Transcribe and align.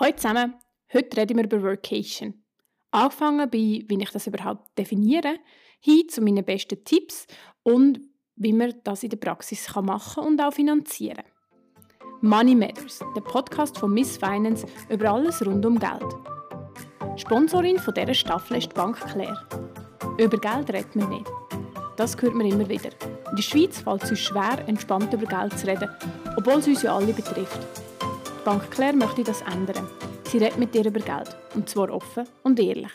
Hallo 0.00 0.12
zusammen, 0.14 0.54
heute 0.94 1.16
reden 1.16 1.38
wir 1.38 1.44
über 1.44 1.60
Workation. 1.60 2.34
Angefangen 2.92 3.50
bei, 3.50 3.84
wie 3.84 3.98
ich 4.00 4.10
das 4.10 4.28
überhaupt 4.28 4.78
definiere, 4.78 5.40
hin 5.80 6.08
zu 6.08 6.20
meinen 6.20 6.44
besten 6.44 6.84
Tipps 6.84 7.26
und 7.64 7.98
wie 8.36 8.52
man 8.52 8.74
das 8.84 9.02
in 9.02 9.10
der 9.10 9.16
Praxis 9.16 9.68
machen 9.74 10.22
und 10.22 10.40
auch 10.40 10.52
finanzieren 10.52 11.24
Money 12.20 12.54
Matters, 12.54 13.00
der 13.16 13.22
Podcast 13.22 13.76
von 13.76 13.92
Miss 13.92 14.16
Finance 14.18 14.68
über 14.88 15.10
alles 15.10 15.44
rund 15.44 15.66
um 15.66 15.80
Geld. 15.80 16.14
Sponsorin 17.16 17.80
von 17.80 17.92
dieser 17.92 18.14
Staffel 18.14 18.58
ist 18.58 18.70
die 18.70 18.74
Bank 18.74 19.00
Claire. 19.00 19.48
Über 20.16 20.38
Geld 20.38 20.72
redet 20.72 20.94
man 20.94 21.08
nicht. 21.08 21.26
Das 21.96 22.16
hört 22.22 22.34
man 22.34 22.46
immer 22.46 22.68
wieder. 22.68 22.90
In 23.30 23.36
der 23.36 23.42
Schweiz 23.42 23.80
fällt 23.80 24.04
es 24.04 24.10
uns 24.10 24.20
schwer, 24.20 24.62
entspannt 24.68 25.12
über 25.12 25.26
Geld 25.26 25.58
zu 25.58 25.66
reden, 25.66 25.90
obwohl 26.36 26.60
es 26.60 26.68
uns 26.68 26.82
ja 26.82 26.94
alle 26.94 27.12
betrifft. 27.12 27.87
Die 28.38 28.44
Bank 28.44 28.70
Claire 28.70 28.96
möchte 28.96 29.24
das 29.24 29.42
ändern. 29.42 29.88
Sie 30.24 30.38
redet 30.38 30.58
mit 30.58 30.74
dir 30.74 30.86
über 30.86 31.00
Geld. 31.00 31.36
Und 31.54 31.68
zwar 31.68 31.90
offen 31.90 32.26
und 32.44 32.60
ehrlich. 32.60 32.92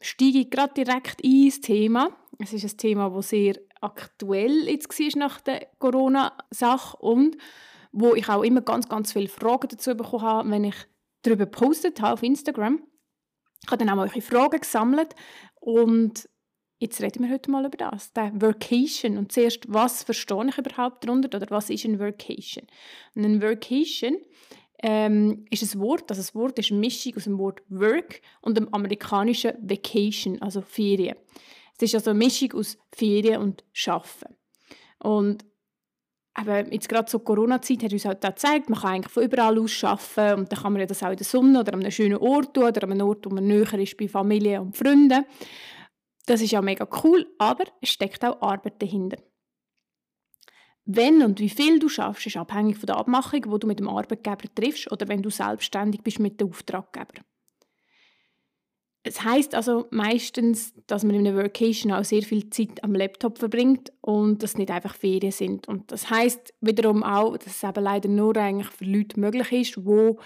Steige 0.00 0.38
ich 0.38 0.50
gerade 0.50 0.74
direkt 0.74 1.20
ins 1.20 1.60
Thema. 1.60 2.10
Es 2.38 2.52
ist 2.52 2.64
ein 2.64 2.76
Thema, 2.78 3.14
das 3.14 3.28
sehr 3.28 3.54
aktuell 3.80 4.68
jetzt 4.68 4.98
war 4.98 5.18
nach 5.20 5.40
der 5.42 5.66
Corona-Sache 5.78 6.96
und 6.96 7.36
wo 7.92 8.14
ich 8.14 8.28
auch 8.28 8.42
immer 8.42 8.62
ganz, 8.62 8.88
ganz 8.88 9.12
viele 9.12 9.28
Fragen 9.28 9.68
dazu 9.68 9.94
bekommen 9.94 10.22
habe, 10.22 10.50
wenn 10.50 10.64
ich 10.64 10.76
darüber 11.22 11.44
gepostet 11.44 12.00
habe 12.00 12.14
auf 12.14 12.22
Instagram. 12.22 12.82
Ich 13.64 13.70
habe 13.70 13.84
dann 13.84 13.96
auch 13.96 14.02
eure 14.02 14.22
Fragen 14.22 14.60
gesammelt 14.60 15.14
und 15.60 16.28
jetzt 16.82 17.00
reden 17.00 17.24
wir 17.24 17.32
heute 17.32 17.50
mal 17.50 17.64
über 17.64 17.76
das, 17.76 18.12
der 18.12 18.32
Workation. 18.40 19.16
Und 19.16 19.32
zuerst, 19.32 19.64
was 19.68 20.02
verstehe 20.02 20.46
ich 20.48 20.58
überhaupt 20.58 21.04
darunter 21.04 21.34
oder 21.34 21.46
was 21.50 21.70
ist 21.70 21.84
ein 21.84 21.98
Workation? 21.98 22.66
Und 23.14 23.24
ein 23.24 23.40
Workation 23.40 24.16
ähm, 24.82 25.44
ist 25.50 25.62
ein 25.62 25.80
Wort, 25.80 26.10
also 26.10 26.20
das 26.20 26.34
Wort 26.34 26.58
ist 26.58 26.72
eine 26.72 26.80
Mischung 26.80 27.14
aus 27.16 27.24
dem 27.24 27.38
Wort 27.38 27.62
Work 27.68 28.20
und 28.40 28.56
dem 28.56 28.72
amerikanischen 28.74 29.52
Vacation, 29.62 30.42
also 30.42 30.60
Ferien. 30.60 31.16
Es 31.76 31.84
ist 31.84 31.94
also 31.94 32.10
eine 32.10 32.18
Mischung 32.18 32.52
aus 32.52 32.76
Ferien 32.92 33.40
und 33.40 33.64
Arbeiten. 33.86 34.36
Und 34.98 35.44
aber 36.34 36.72
jetzt 36.72 36.88
gerade 36.88 37.04
zur 37.04 37.22
Corona-Zeit 37.22 37.82
hat 37.82 37.92
uns 37.92 38.06
halt 38.06 38.24
auch 38.24 38.30
gezeigt, 38.30 38.70
man 38.70 38.80
kann 38.80 38.94
eigentlich 38.94 39.12
von 39.12 39.22
überall 39.22 39.58
aus 39.58 39.84
arbeiten 39.84 40.40
und 40.40 40.50
dann 40.50 40.58
kann 40.58 40.72
man 40.72 40.86
das 40.86 41.02
auch 41.02 41.10
in 41.10 41.16
der 41.16 41.26
Sonne 41.26 41.60
oder 41.60 41.74
an 41.74 41.80
einem 41.80 41.90
schönen 41.90 42.16
Ort 42.16 42.54
tun 42.54 42.64
oder 42.64 42.84
an 42.84 42.92
einem 42.92 43.06
Ort, 43.06 43.26
wo 43.26 43.30
man 43.34 43.46
näher 43.46 43.74
ist 43.74 43.98
bei 43.98 44.08
Familie 44.08 44.62
und 44.62 44.74
Freunden. 44.74 45.26
Das 46.26 46.40
ist 46.40 46.52
ja 46.52 46.62
mega 46.62 46.86
cool, 47.02 47.26
aber 47.38 47.64
es 47.80 47.90
steckt 47.90 48.24
auch 48.24 48.40
Arbeit 48.40 48.80
dahinter. 48.80 49.18
Wenn 50.84 51.22
und 51.22 51.38
wie 51.38 51.48
viel 51.48 51.78
du 51.78 51.88
schaffst, 51.88 52.26
ist 52.26 52.36
abhängig 52.36 52.76
von 52.76 52.86
der 52.86 52.96
Abmachung, 52.96 53.44
wo 53.46 53.58
du 53.58 53.66
mit 53.66 53.78
dem 53.78 53.88
Arbeitgeber 53.88 54.52
triffst 54.54 54.90
oder 54.90 55.06
wenn 55.08 55.22
du 55.22 55.30
selbstständig 55.30 56.02
bist 56.02 56.18
mit 56.18 56.40
dem 56.40 56.48
Auftraggeber. 56.48 57.22
Es 59.04 59.22
heißt 59.22 59.54
also 59.56 59.86
meistens, 59.90 60.74
dass 60.86 61.02
man 61.02 61.16
in 61.16 61.26
einer 61.26 61.36
Workation 61.36 61.92
auch 61.92 62.04
sehr 62.04 62.22
viel 62.22 62.50
Zeit 62.50 62.84
am 62.84 62.94
Laptop 62.94 63.38
verbringt 63.38 63.92
und 64.00 64.42
das 64.44 64.56
nicht 64.56 64.70
einfach 64.70 64.94
Ferien 64.94 65.32
sind. 65.32 65.66
Und 65.66 65.90
das 65.90 66.08
heißt 66.08 66.54
wiederum 66.60 67.02
auch, 67.02 67.36
dass 67.36 67.56
es 67.56 67.62
eben 67.64 67.82
leider 67.82 68.08
nur 68.08 68.36
eigentlich 68.36 68.68
für 68.70 68.84
Leute 68.84 69.18
möglich 69.18 69.52
ist, 69.52 69.84
wo 69.84 70.20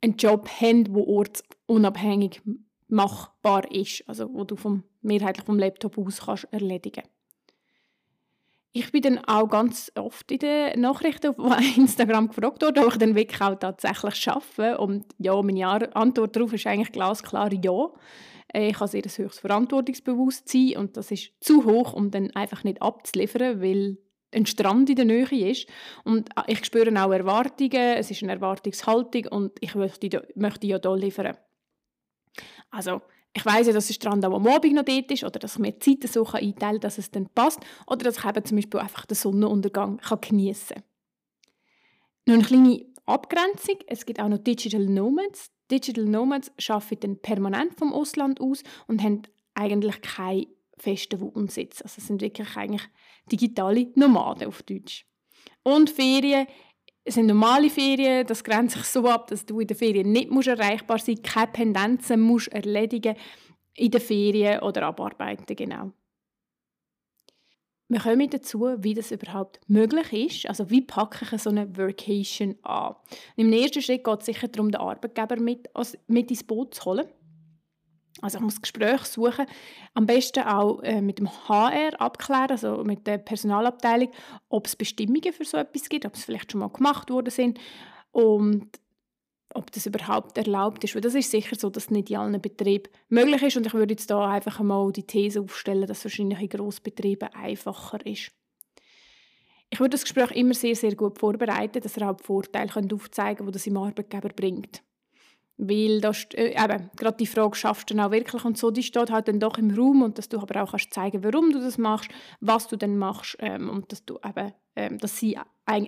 einen 0.00 0.16
Job 0.16 0.48
haben, 0.60 0.94
wo 0.94 1.02
ortsunabhängig 1.04 2.42
machbar 2.86 3.70
ist, 3.72 4.04
also 4.06 4.32
wo 4.32 4.44
du 4.44 4.54
vom, 4.54 4.84
mehrheitlich 5.02 5.46
vom 5.46 5.58
Laptop 5.58 5.98
aus 5.98 6.26
kannst 6.26 6.46
erledigen. 6.50 7.02
Ich 8.72 8.92
bin 8.92 9.02
dann 9.02 9.18
auch 9.24 9.48
ganz 9.48 9.90
oft 9.96 10.30
in 10.30 10.38
den 10.38 10.80
Nachrichten 10.80 11.34
auf 11.36 11.60
Instagram 11.76 12.28
gefragt 12.28 12.62
worden, 12.62 12.84
ob 12.84 12.92
ich 12.92 12.98
dann 12.98 13.16
wirklich 13.16 13.40
auch 13.40 13.58
tatsächlich 13.58 14.14
schaffe. 14.14 14.78
Und 14.78 15.06
ja, 15.18 15.40
meine 15.42 15.66
Antwort 15.96 16.36
darauf 16.36 16.52
ist 16.52 16.66
eigentlich 16.66 16.92
glasklar 16.92 17.52
ja. 17.52 17.90
Äh, 18.52 18.68
ich 18.68 18.78
habe 18.78 18.88
sehr 18.88 19.02
ein 19.02 19.10
höchstes 19.10 19.40
Verantwortungsbewusstsein 19.40 20.76
und 20.76 20.96
das 20.96 21.10
ist 21.10 21.32
zu 21.40 21.64
hoch, 21.64 21.94
um 21.94 22.12
dann 22.12 22.30
einfach 22.36 22.62
nicht 22.62 22.80
abzuliefern, 22.80 23.60
weil 23.60 23.98
ein 24.32 24.46
Strand 24.46 24.88
in 24.90 24.96
der 24.96 25.04
Nähe 25.04 25.50
ist. 25.50 25.66
Und 26.04 26.30
äh, 26.36 26.52
ich 26.52 26.64
spüre 26.64 26.90
auch 27.04 27.12
Erwartungen, 27.12 27.96
es 27.96 28.10
ist 28.10 28.22
eine 28.22 28.32
Erwartungshaltung 28.32 29.26
und 29.26 29.52
ich 29.60 29.74
möchte, 29.74 30.28
möchte 30.36 30.66
ja 30.66 30.78
hier 30.80 30.96
liefern. 30.96 31.36
Also, 32.70 33.02
ich 33.32 33.46
weiss 33.46 33.66
ja, 33.66 33.72
dass 33.72 33.86
der 33.86 33.94
Strand 33.94 34.24
auch 34.24 34.34
am 34.34 34.46
Abend 34.46 34.74
noch 34.74 34.84
dort 34.84 35.10
ist 35.10 35.22
oder 35.22 35.38
dass 35.38 35.54
ich 35.54 35.58
mir 35.60 35.78
Zeiten 35.78 36.08
so 36.08 36.26
einteilen 36.26 36.56
kann, 36.56 36.80
dass 36.80 36.98
es 36.98 37.10
dann 37.10 37.28
passt 37.28 37.60
oder 37.86 38.04
dass 38.04 38.18
ich 38.18 38.24
eben 38.24 38.44
zum 38.44 38.56
Beispiel 38.56 38.80
einfach 38.80 39.06
den 39.06 39.14
Sonnenuntergang 39.14 39.98
kann 39.98 40.20
geniessen 40.20 40.74
kann. 40.74 40.84
Noch 42.26 42.34
eine 42.34 42.44
kleine 42.44 42.86
Abgrenzung. 43.06 43.76
Es 43.86 44.04
gibt 44.04 44.20
auch 44.20 44.28
noch 44.28 44.38
Digital 44.38 44.84
Nomads. 44.84 45.50
Digital 45.70 46.04
Nomads 46.04 46.50
arbeiten 46.68 47.00
dann 47.00 47.22
permanent 47.22 47.74
vom 47.78 47.92
Ausland 47.92 48.40
aus 48.40 48.62
und 48.88 49.02
haben 49.02 49.22
eigentlich 49.54 50.00
keinen 50.02 50.46
festen 50.76 51.20
Wohnsitz. 51.20 51.82
Also 51.82 51.96
es 51.98 52.06
sind 52.08 52.20
wirklich 52.20 52.56
eigentlich 52.56 52.82
digitale 53.30 53.92
Nomaden 53.94 54.48
auf 54.48 54.62
Deutsch. 54.62 55.06
Und 55.62 55.90
Ferien 55.90 56.46
es 57.04 57.14
sind 57.14 57.26
normale 57.26 57.70
Ferien, 57.70 58.26
das 58.26 58.44
grenzt 58.44 58.76
sich 58.76 58.86
so 58.86 59.08
ab, 59.08 59.28
dass 59.28 59.46
du 59.46 59.60
in 59.60 59.66
den 59.66 59.76
Ferien 59.76 60.12
nicht 60.12 60.30
erreichbar 60.46 60.98
sein 60.98 61.16
musst, 61.16 61.32
keine 61.32 61.52
Pendenzen 61.52 62.20
musst 62.20 62.48
erledigen 62.48 63.16
in 63.74 63.90
den 63.90 64.00
Ferien 64.00 64.60
oder 64.60 64.82
abarbeiten, 64.86 65.56
genau. 65.56 65.92
Wir 67.88 67.98
kommen 67.98 68.30
dazu, 68.30 68.68
wie 68.78 68.94
das 68.94 69.10
überhaupt 69.10 69.58
möglich 69.66 70.12
ist. 70.12 70.48
Also 70.48 70.70
wie 70.70 70.80
packe 70.80 71.26
ich 71.34 71.42
so 71.42 71.50
eine 71.50 71.76
Workation 71.76 72.56
an? 72.62 72.94
Und 73.36 73.46
Im 73.46 73.52
ersten 73.52 73.82
Schritt 73.82 74.04
geht 74.04 74.20
es 74.20 74.26
sicher 74.26 74.46
darum, 74.46 74.70
den 74.70 74.80
Arbeitgeber 74.80 75.34
mit, 75.40 75.68
mit 76.06 76.30
ins 76.30 76.44
Boot 76.44 76.74
zu 76.74 76.84
holen. 76.84 77.08
Also 78.22 78.38
ich 78.38 78.44
muss 78.44 78.60
Gespräche 78.60 79.04
suchen, 79.04 79.46
am 79.94 80.06
besten 80.06 80.44
auch 80.44 80.80
äh, 80.82 81.00
mit 81.00 81.18
dem 81.18 81.30
HR 81.48 82.00
abklären, 82.00 82.50
also 82.50 82.84
mit 82.84 83.06
der 83.06 83.18
Personalabteilung, 83.18 84.10
ob 84.48 84.66
es 84.66 84.76
Bestimmungen 84.76 85.32
für 85.32 85.44
so 85.44 85.56
etwas 85.56 85.88
gibt, 85.88 86.06
ob 86.06 86.14
es 86.14 86.24
vielleicht 86.24 86.52
schon 86.52 86.60
mal 86.60 86.68
gemacht 86.68 87.10
worden 87.10 87.30
sind 87.30 87.58
und 88.12 88.68
ob 89.54 89.72
das 89.72 89.86
überhaupt 89.86 90.38
erlaubt 90.38 90.84
ist. 90.84 90.94
Weil 90.94 91.00
das 91.00 91.14
ist 91.14 91.30
sicher 91.30 91.56
so, 91.56 91.70
dass 91.70 91.90
nicht 91.90 92.10
in 92.10 92.16
allen 92.16 92.40
Betrieben 92.40 92.90
möglich 93.08 93.42
ist 93.42 93.56
und 93.56 93.66
ich 93.66 93.74
würde 93.74 93.94
jetzt 93.94 94.10
da 94.10 94.28
einfach 94.28 94.60
mal 94.60 94.92
die 94.92 95.06
These 95.06 95.40
aufstellen, 95.40 95.86
dass 95.86 95.98
es 95.98 96.04
wahrscheinlich 96.04 96.40
in 96.40 96.48
Grossbetrieben 96.48 97.30
einfacher 97.34 98.04
ist. 98.06 98.30
Ich 99.70 99.78
würde 99.78 99.90
das 99.90 100.02
Gespräch 100.02 100.32
immer 100.32 100.54
sehr, 100.54 100.74
sehr 100.74 100.94
gut 100.96 101.18
vorbereiten, 101.18 101.80
dass 101.80 101.96
er 101.96 102.10
auch 102.10 102.20
Vorteile 102.20 102.70
aufzeigen 102.92 103.38
kann, 103.38 103.46
die 103.46 103.52
das 103.52 103.66
im 103.66 103.76
Arbeitgeber 103.76 104.30
bringt. 104.30 104.82
Weil 105.62 106.00
das, 106.00 106.26
äh, 106.34 106.54
eben, 106.54 106.90
gerade 106.96 107.18
die 107.18 107.26
Frage, 107.26 107.54
schaffst 107.54 107.90
du 107.90 107.94
dann 107.94 108.06
auch 108.06 108.10
wirklich 108.10 108.44
und 108.46 108.56
so, 108.56 108.70
die 108.70 108.82
steht 108.82 109.10
halt 109.10 109.28
dann 109.28 109.40
doch 109.40 109.58
im 109.58 109.70
Raum 109.70 110.00
und 110.00 110.16
dass 110.16 110.30
du 110.30 110.38
aber 110.38 110.62
auch 110.62 110.70
kannst 110.70 110.94
zeigen 110.94 111.22
warum 111.22 111.52
du 111.52 111.60
das 111.60 111.76
machst, 111.76 112.10
was 112.40 112.66
du 112.66 112.76
dann 112.76 112.96
machst 112.96 113.36
ähm, 113.40 113.68
und 113.68 113.92
dass 113.92 114.04
du 114.06 114.18
eben, 114.24 114.54
ähm, 114.74 114.96
dass, 114.98 115.18
sie, 115.18 115.38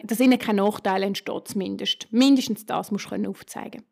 dass 0.05 0.21
ihnen 0.21 0.39
kein 0.39 0.57
Nachteil 0.57 1.03
entsteht 1.03 1.49
zumindest. 1.49 2.07
Mindestens 2.11 2.67
das 2.67 2.91
musst 2.91 3.11
du 3.11 3.31
aufzeigen 3.31 3.83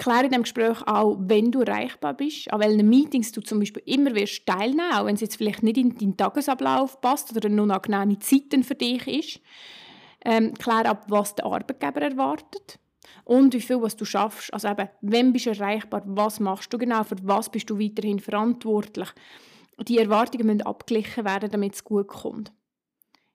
Kläre 0.00 0.24
in 0.24 0.30
diesem 0.30 0.42
Gespräch 0.42 0.82
auch, 0.86 1.16
wenn 1.20 1.52
du 1.52 1.60
erreichbar 1.60 2.14
bist, 2.14 2.52
an 2.52 2.58
welchen 2.58 2.88
Meetings 2.88 3.30
du 3.30 3.40
zum 3.40 3.60
Beispiel 3.60 3.82
immer 3.86 4.14
wirst 4.16 4.46
teilnehmen, 4.46 4.92
auch 4.94 5.06
wenn 5.06 5.14
es 5.14 5.20
jetzt 5.20 5.36
vielleicht 5.36 5.62
nicht 5.62 5.76
in 5.76 5.96
deinen 5.96 6.16
Tagesablauf 6.16 7.00
passt 7.00 7.36
oder 7.36 7.48
eine 7.48 7.62
unangenehme 7.62 8.18
Zeit 8.18 8.64
für 8.64 8.74
dich 8.74 9.06
ist. 9.06 9.40
Ähm, 10.24 10.54
klär 10.54 10.86
ab, 10.86 11.04
was 11.08 11.36
der 11.36 11.46
Arbeitgeber 11.46 12.00
erwartet 12.02 12.80
und 13.24 13.54
wie 13.54 13.60
viel 13.60 13.80
was 13.80 13.96
du 13.96 14.04
schaffst. 14.04 14.52
Also 14.52 14.68
eben, 14.68 14.88
wenn 15.00 15.32
bist 15.32 15.46
du 15.46 15.50
erreichbar, 15.50 16.02
was 16.06 16.40
machst 16.40 16.72
du 16.72 16.78
genau, 16.78 17.04
für 17.04 17.16
was 17.22 17.50
bist 17.50 17.70
du 17.70 17.78
weiterhin 17.78 18.20
verantwortlich. 18.20 19.08
Die 19.88 19.98
Erwartungen 19.98 20.46
müssen 20.46 20.62
abgeglichen 20.62 21.24
werden, 21.24 21.50
damit 21.50 21.74
es 21.74 21.84
gut 21.84 22.08
kommt. 22.08 22.52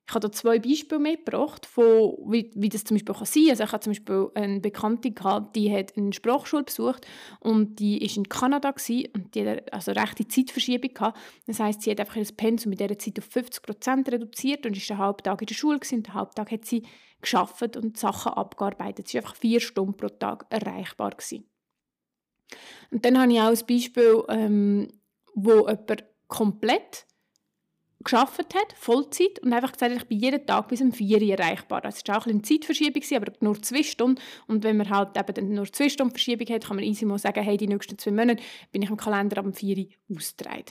Ich 0.08 0.16
habe 0.16 0.22
da 0.22 0.32
zwei 0.32 0.58
Beispiele 0.58 1.02
mitgebracht, 1.02 1.66
von, 1.66 2.16
wie, 2.28 2.50
wie 2.56 2.70
das 2.70 2.86
zum 2.86 2.96
Beispiel 2.96 3.14
kann 3.14 3.26
sein 3.26 3.44
kann. 3.44 3.50
Also 3.50 3.64
ich 3.64 3.72
habe 3.74 3.80
zum 3.82 3.92
Beispiel 3.92 4.32
eine 4.36 4.60
Bekannte, 4.62 5.12
gehabt, 5.12 5.56
die 5.56 5.74
hat 5.76 5.98
eine 5.98 6.14
Sprachschule 6.14 6.64
besucht 6.64 7.06
und 7.42 7.78
die 7.80 8.00
war 8.00 8.18
in 8.18 8.30
Kanada 8.30 8.72
gewesen, 8.72 9.10
und 9.14 9.36
die 9.36 9.46
hat 9.46 9.74
also 9.74 9.92
rechte 9.92 10.26
Zeitverschiebung 10.26 10.94
gehabt. 10.94 11.20
Das 11.46 11.60
heisst, 11.60 11.82
sie 11.82 11.92
hat 11.92 12.00
einfach 12.00 12.16
ihr 12.16 12.26
Pensum 12.38 12.70
mit 12.70 12.80
dieser 12.80 12.98
Zeit 12.98 13.20
auf 13.20 13.28
50% 13.28 14.10
reduziert 14.10 14.66
und 14.66 14.78
ist 14.78 14.90
den 14.90 14.98
Halbtag 14.98 15.42
in 15.42 15.48
der 15.48 15.56
Schule 15.56 15.78
gewesen, 15.78 15.96
und 15.96 16.08
den 16.08 16.14
Halbtag 16.14 16.52
hat 16.52 16.64
sie 16.64 16.84
geschafft 17.22 17.76
und 17.76 17.98
Sachen 17.98 18.32
abgearbeitet. 18.32 19.10
Sie 19.10 19.18
war 19.18 19.24
einfach 19.24 19.36
vier 19.36 19.60
Stunden 19.60 19.98
pro 19.98 20.08
Tag 20.08 20.46
erreichbar 20.50 21.12
gewesen. 21.12 21.50
Und 22.92 23.04
dann 23.04 23.20
habe 23.20 23.34
ich 23.34 23.42
auch 23.42 23.50
ein 23.50 23.68
Beispiel, 23.68 24.24
ähm, 24.30 24.88
wo 25.34 25.68
jemand 25.68 26.06
komplett 26.28 27.07
geschafft 28.04 28.54
hat, 28.54 28.74
Vollzeit, 28.76 29.40
und 29.40 29.54
einfach 29.54 29.72
gesagt 29.72 29.92
hat, 29.92 30.02
ich 30.02 30.08
bin 30.08 30.20
jeden 30.20 30.46
Tag 30.46 30.68
bis 30.68 30.82
um 30.82 30.92
4 30.92 31.22
Uhr 31.22 31.30
erreichbar. 31.40 31.82
Das 31.82 32.04
war 32.08 32.20
auch 32.20 32.28
ein 32.28 32.44
Zeitverschiebung, 32.44 33.04
aber 33.16 33.34
nur 33.40 33.62
zwei 33.62 33.84
Stunden. 33.84 34.22
Und 34.48 34.64
wenn 34.64 34.78
man 34.78 34.90
halt 34.90 35.18
eben 35.18 35.54
nur 35.54 35.72
zwei 35.72 35.90
Stunden 35.90 36.12
Verschiebung 36.12 36.48
hat, 36.48 36.66
kann 36.66 36.76
man 36.76 36.86
easy 36.86 37.06
mal 37.06 37.18
sagen, 37.18 37.44
hey, 37.44 37.58
die 37.58 37.68
nächsten 37.68 37.98
zwei 37.98 38.12
Monate 38.12 38.44
bin 38.72 38.82
ich 38.82 38.90
im 38.90 38.98
Kalender 38.98 39.44
um 39.44 39.54
4 39.54 39.78
Uhr 39.78 40.16
ausgetragen. 40.16 40.66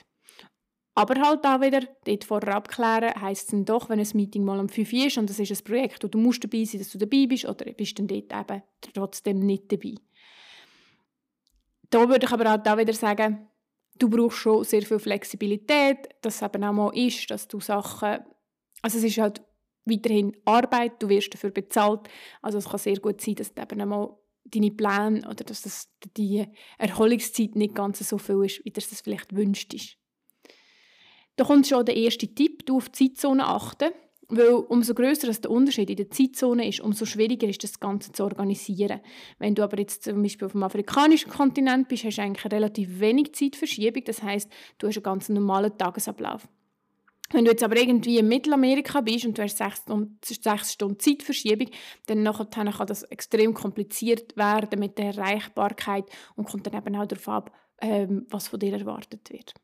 Aber 0.95 1.21
halt 1.21 1.45
auch 1.45 1.61
wieder, 1.61 1.83
dort 2.05 2.25
vorher 2.25 2.55
abklären, 2.55 3.21
heisst 3.21 3.43
es 3.43 3.51
dann 3.51 3.67
doch, 3.67 3.91
wenn 3.91 4.01
ein 4.01 4.09
Meeting 4.15 4.45
mal 4.45 4.59
um 4.59 4.71
5 4.71 4.93
Uhr 4.93 5.07
ist 5.07 5.19
und 5.19 5.29
es 5.29 5.39
ist 5.39 5.53
ein 5.53 5.65
Projekt, 5.65 6.03
wo 6.03 6.09
du 6.09 6.17
musst 6.17 6.43
dabei 6.43 6.65
sein 6.65 6.81
dass 6.81 6.91
du 6.91 6.97
dabei 6.97 7.27
bist, 7.27 7.45
oder 7.45 7.71
bist 7.73 7.99
dann 7.99 8.07
dort 8.07 8.33
eben 8.33 8.63
trotzdem 8.95 9.41
nicht 9.41 9.71
dabei. 9.71 9.95
Da 11.91 12.09
würde 12.09 12.27
ich 12.27 12.33
aber 12.33 12.49
halt 12.49 12.67
auch 12.67 12.79
wieder 12.79 12.95
sagen, 12.95 13.47
du 13.99 14.09
brauchst 14.09 14.39
schon 14.39 14.65
sehr 14.65 14.83
viel 14.83 14.99
Flexibilität, 14.99 16.09
dass 16.23 16.37
es 16.37 16.43
eben 16.43 16.65
auch 16.65 16.73
mal 16.73 16.97
ist, 16.97 17.31
dass 17.31 17.49
du 17.49 17.61
Sachen, 17.61 18.19
also 18.83 18.99
es 18.99 19.05
ist 19.05 19.19
halt 19.19 19.43
weiterhin 19.85 20.37
Arbeit, 20.45 21.03
du 21.03 21.09
wirst 21.09 21.33
dafür 21.33 21.51
bezahlt, 21.51 22.09
also 22.43 22.59
es 22.59 22.69
kann 22.69 22.79
sehr 22.79 22.99
gut 22.99 23.21
sein, 23.21 23.37
dass 23.37 23.55
du 23.55 23.63
eben 23.63 23.81
einmal 23.81 24.17
deine 24.45 24.71
Pläne 24.71 25.21
oder 25.29 25.45
dass 25.45 25.63
das 25.63 25.89
die 26.17 26.47
Erholungszeit 26.79 27.57
nicht 27.57 27.75
ganz 27.75 27.99
so 28.09 28.19
viel 28.19 28.45
ist, 28.45 28.65
wie 28.65 28.71
du 28.71 28.81
es 28.81 29.01
vielleicht 29.01 29.35
wünschst. 29.35 29.97
Da 31.37 31.45
kommt 31.45 31.67
schon 31.67 31.85
der 31.85 31.97
erste 31.97 32.33
Tipp, 32.35 32.65
du 32.67 32.79
auf 32.79 32.89
die 32.89 33.13
Zeitzone 33.13 33.47
achten, 33.47 33.91
weil 34.29 34.49
umso 34.49 34.95
größer 34.95 35.31
der 35.31 35.51
Unterschied 35.51 35.91
in 35.91 35.97
der 35.97 36.11
Zeitzone 36.11 36.69
ist, 36.69 36.81
umso 36.81 37.05
schwieriger 37.05 37.49
ist 37.49 37.63
das 37.63 37.79
Ganze 37.79 38.13
zu 38.13 38.25
organisieren. 38.25 39.01
Wenn 39.39 39.55
du 39.55 39.63
aber 39.63 39.79
jetzt 39.79 40.05
zum 40.05 40.23
Beispiel 40.23 40.47
auf 40.47 40.53
dem 40.53 40.63
afrikanischen 40.63 41.31
Kontinent 41.31 41.89
bist, 41.89 42.05
hast 42.05 42.17
du 42.17 42.23
eigentlich 42.23 42.53
relativ 42.53 43.01
wenig 43.01 43.35
Zeitverschiebung, 43.35 44.05
das 44.05 44.23
heißt, 44.23 44.51
du 44.79 44.89
hast 44.89 44.97
einen 44.97 45.03
ganz 45.03 45.29
normalen 45.29 45.77
Tagesablauf. 45.77 46.49
Wenn 47.33 47.45
du 47.45 47.51
jetzt 47.51 47.65
aber 47.65 47.77
irgendwie 47.77 48.19
in 48.19 48.29
Mittelamerika 48.29 49.01
bist 49.01 49.27
und 49.27 49.37
du 49.37 49.43
hast 49.43 49.59
sechs 49.59 49.79
Stunden, 49.79 50.19
sechs 50.23 50.73
Stunden 50.73 51.01
Zeitverschiebung, 51.01 51.69
dann 52.07 52.23
nachher 52.23 52.47
kann 52.47 52.87
das 52.87 53.03
extrem 53.05 53.53
kompliziert 53.53 54.37
werden 54.37 54.79
mit 54.79 54.97
der 54.97 55.07
Erreichbarkeit 55.07 56.05
und 56.37 56.49
kommt 56.49 56.67
dann 56.67 56.75
eben 56.75 56.95
auch 56.95 57.07
darauf 57.07 57.29
ab, 57.29 57.53
ähm, 57.81 58.27
was 58.31 58.49
von 58.49 58.61
dir 58.61 58.75
erwartet 58.75 59.33
wird. 59.33 59.55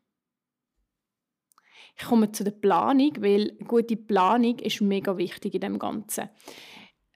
Ich 1.97 2.05
komme 2.05 2.33
zu 2.33 2.45
der 2.45 2.53
Planung, 2.53 3.13
weil 3.21 3.57
gute 3.67 3.97
Planung 3.97 4.59
ist 4.59 4.81
mega 4.81 5.17
wichtig 5.17 5.55
in 5.55 5.61
dem 5.61 5.79
Ganzen. 5.79 6.31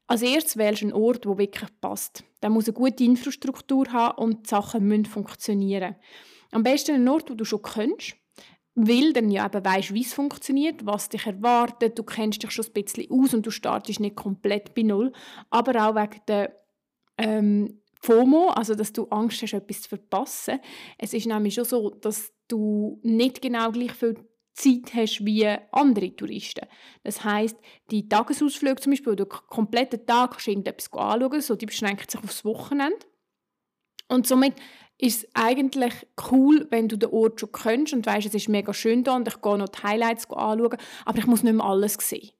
Als 0.07 0.23
erstes 0.23 0.57
wählst 0.57 0.83
du 0.83 0.87
einen 0.87 0.95
Ort, 0.95 1.25
der 1.25 1.39
wirklich 1.39 1.71
passt. 1.81 2.23
Der 2.43 2.51
muss 2.51 2.67
eine 2.67 2.75
gute 2.75 3.03
Infrastruktur 3.03 3.93
haben 3.93 4.19
und 4.19 4.47
die 4.47 4.51
Sachen 4.51 4.87
müssen 4.87 5.07
funktionieren. 5.07 5.97
Am 6.53 6.63
besten 6.63 6.95
einen 6.95 7.09
Ort, 7.09 7.31
wo 7.31 7.35
du 7.35 7.45
schon 7.45 7.63
kennst 7.63 8.17
weil 8.77 9.15
dann 9.15 9.31
ja 9.31 9.47
eben 9.47 9.65
weißt, 9.65 9.95
wie 9.95 10.03
es 10.03 10.13
funktioniert, 10.13 10.85
was 10.85 11.09
dich 11.09 11.27
erwartet, 11.27 11.99
du 11.99 12.03
kennst 12.03 12.43
dich 12.43 12.51
schon 12.51 12.67
ein 12.67 12.73
bisschen 12.75 13.11
aus 13.11 13.33
und 13.33 13.47
du 13.47 13.51
startest 13.51 14.01
nicht 14.01 14.17
komplett 14.17 14.75
bei 14.75 14.83
Null, 14.83 15.13
aber 15.49 15.89
auch 15.89 15.95
wegen 15.95 16.21
der 16.29 16.55
ähm, 17.17 17.81
FOMO, 18.03 18.49
also 18.49 18.75
dass 18.75 18.93
du 18.93 19.07
Angst 19.07 19.41
hast, 19.41 19.55
etwas 19.55 19.81
zu 19.81 19.89
verpassen. 19.89 20.61
Es 20.99 21.15
ist 21.15 21.27
nämlich 21.27 21.55
schon 21.55 21.65
so, 21.65 21.89
dass 21.89 22.35
du 22.49 23.01
nicht 23.03 23.41
genau 23.41 23.73
gleich 23.73 23.93
viel 23.93 24.15
Zeit 24.57 24.95
hast 24.95 25.25
wie 25.25 25.47
andere 25.71 26.17
Touristen. 26.17 26.67
Das 27.05 27.23
heißt, 27.23 27.57
die 27.91 28.09
Tagesausflüge 28.09 28.81
zum 28.81 28.93
Beispiel, 28.93 29.13
wo 29.13 29.17
du 29.17 29.25
den 29.25 29.39
kompletten 29.49 30.07
Tag 30.07 30.33
kannst 30.33 30.49
irgendetwas 30.49 30.93
anschauen 30.93 31.41
so, 31.41 31.55
die 31.55 31.67
beschränken 31.67 32.09
sich 32.09 32.23
aufs 32.23 32.45
Wochenende. 32.45 33.07
Und 34.09 34.27
somit 34.27 34.55
ist 34.99 35.25
es 35.25 35.31
eigentlich 35.35 35.93
cool, 36.31 36.67
wenn 36.71 36.89
du 36.89 36.97
den 36.97 37.11
Ort 37.11 37.41
schon 37.41 37.53
kennst 37.53 37.93
und 37.93 38.07
weißt, 38.07 38.29
es 38.29 38.35
ist 38.35 38.49
mega 38.49 38.73
schön 38.73 39.05
da 39.05 39.15
und 39.15 39.29
ich 39.29 39.43
gehe 39.43 39.59
noch 39.59 39.69
die 39.69 39.83
Highlights 39.83 40.31
anschauen, 40.31 40.79
aber 41.05 41.19
ich 41.19 41.27
muss 41.27 41.43
nicht 41.43 41.55
mehr 41.55 41.67
alles 41.67 41.95
sehen. 41.95 42.31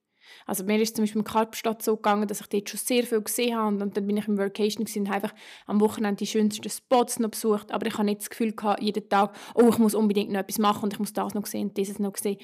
Also 0.47 0.63
mir 0.63 0.81
ist 0.81 0.95
zum 0.95 1.03
Beispiel 1.03 1.19
in 1.19 1.25
Karpstadt 1.25 1.83
so 1.83 1.97
gegangen, 1.97 2.27
dass 2.27 2.41
ich 2.41 2.47
dort 2.47 2.69
schon 2.69 2.79
sehr 2.79 3.03
viel 3.03 3.21
gesehen 3.21 3.55
habe 3.55 3.83
und 3.83 3.95
dann 3.95 4.07
bin 4.07 4.17
ich 4.17 4.27
im 4.27 4.37
Workation 4.37 4.87
und 4.87 5.11
einfach 5.11 5.35
am 5.67 5.81
Wochenende 5.81 6.19
die 6.19 6.25
schönsten 6.25 6.69
Spots 6.69 7.19
noch 7.19 7.29
besucht, 7.29 7.71
aber 7.71 7.85
ich 7.85 7.93
habe 7.93 8.05
nicht 8.05 8.21
das 8.21 8.29
Gefühl 8.29 8.53
gehabt, 8.53 8.81
jeden 8.81 9.07
Tag, 9.09 9.35
oh, 9.53 9.67
ich 9.69 9.77
muss 9.77 9.93
unbedingt 9.93 10.31
noch 10.31 10.39
etwas 10.39 10.57
machen 10.57 10.85
und 10.85 10.93
ich 10.93 10.99
muss 10.99 11.13
das 11.13 11.33
noch 11.33 11.45
sehen 11.45 11.67
und 11.67 11.77
dieses 11.77 11.99
noch 11.99 12.15
sehen. 12.17 12.37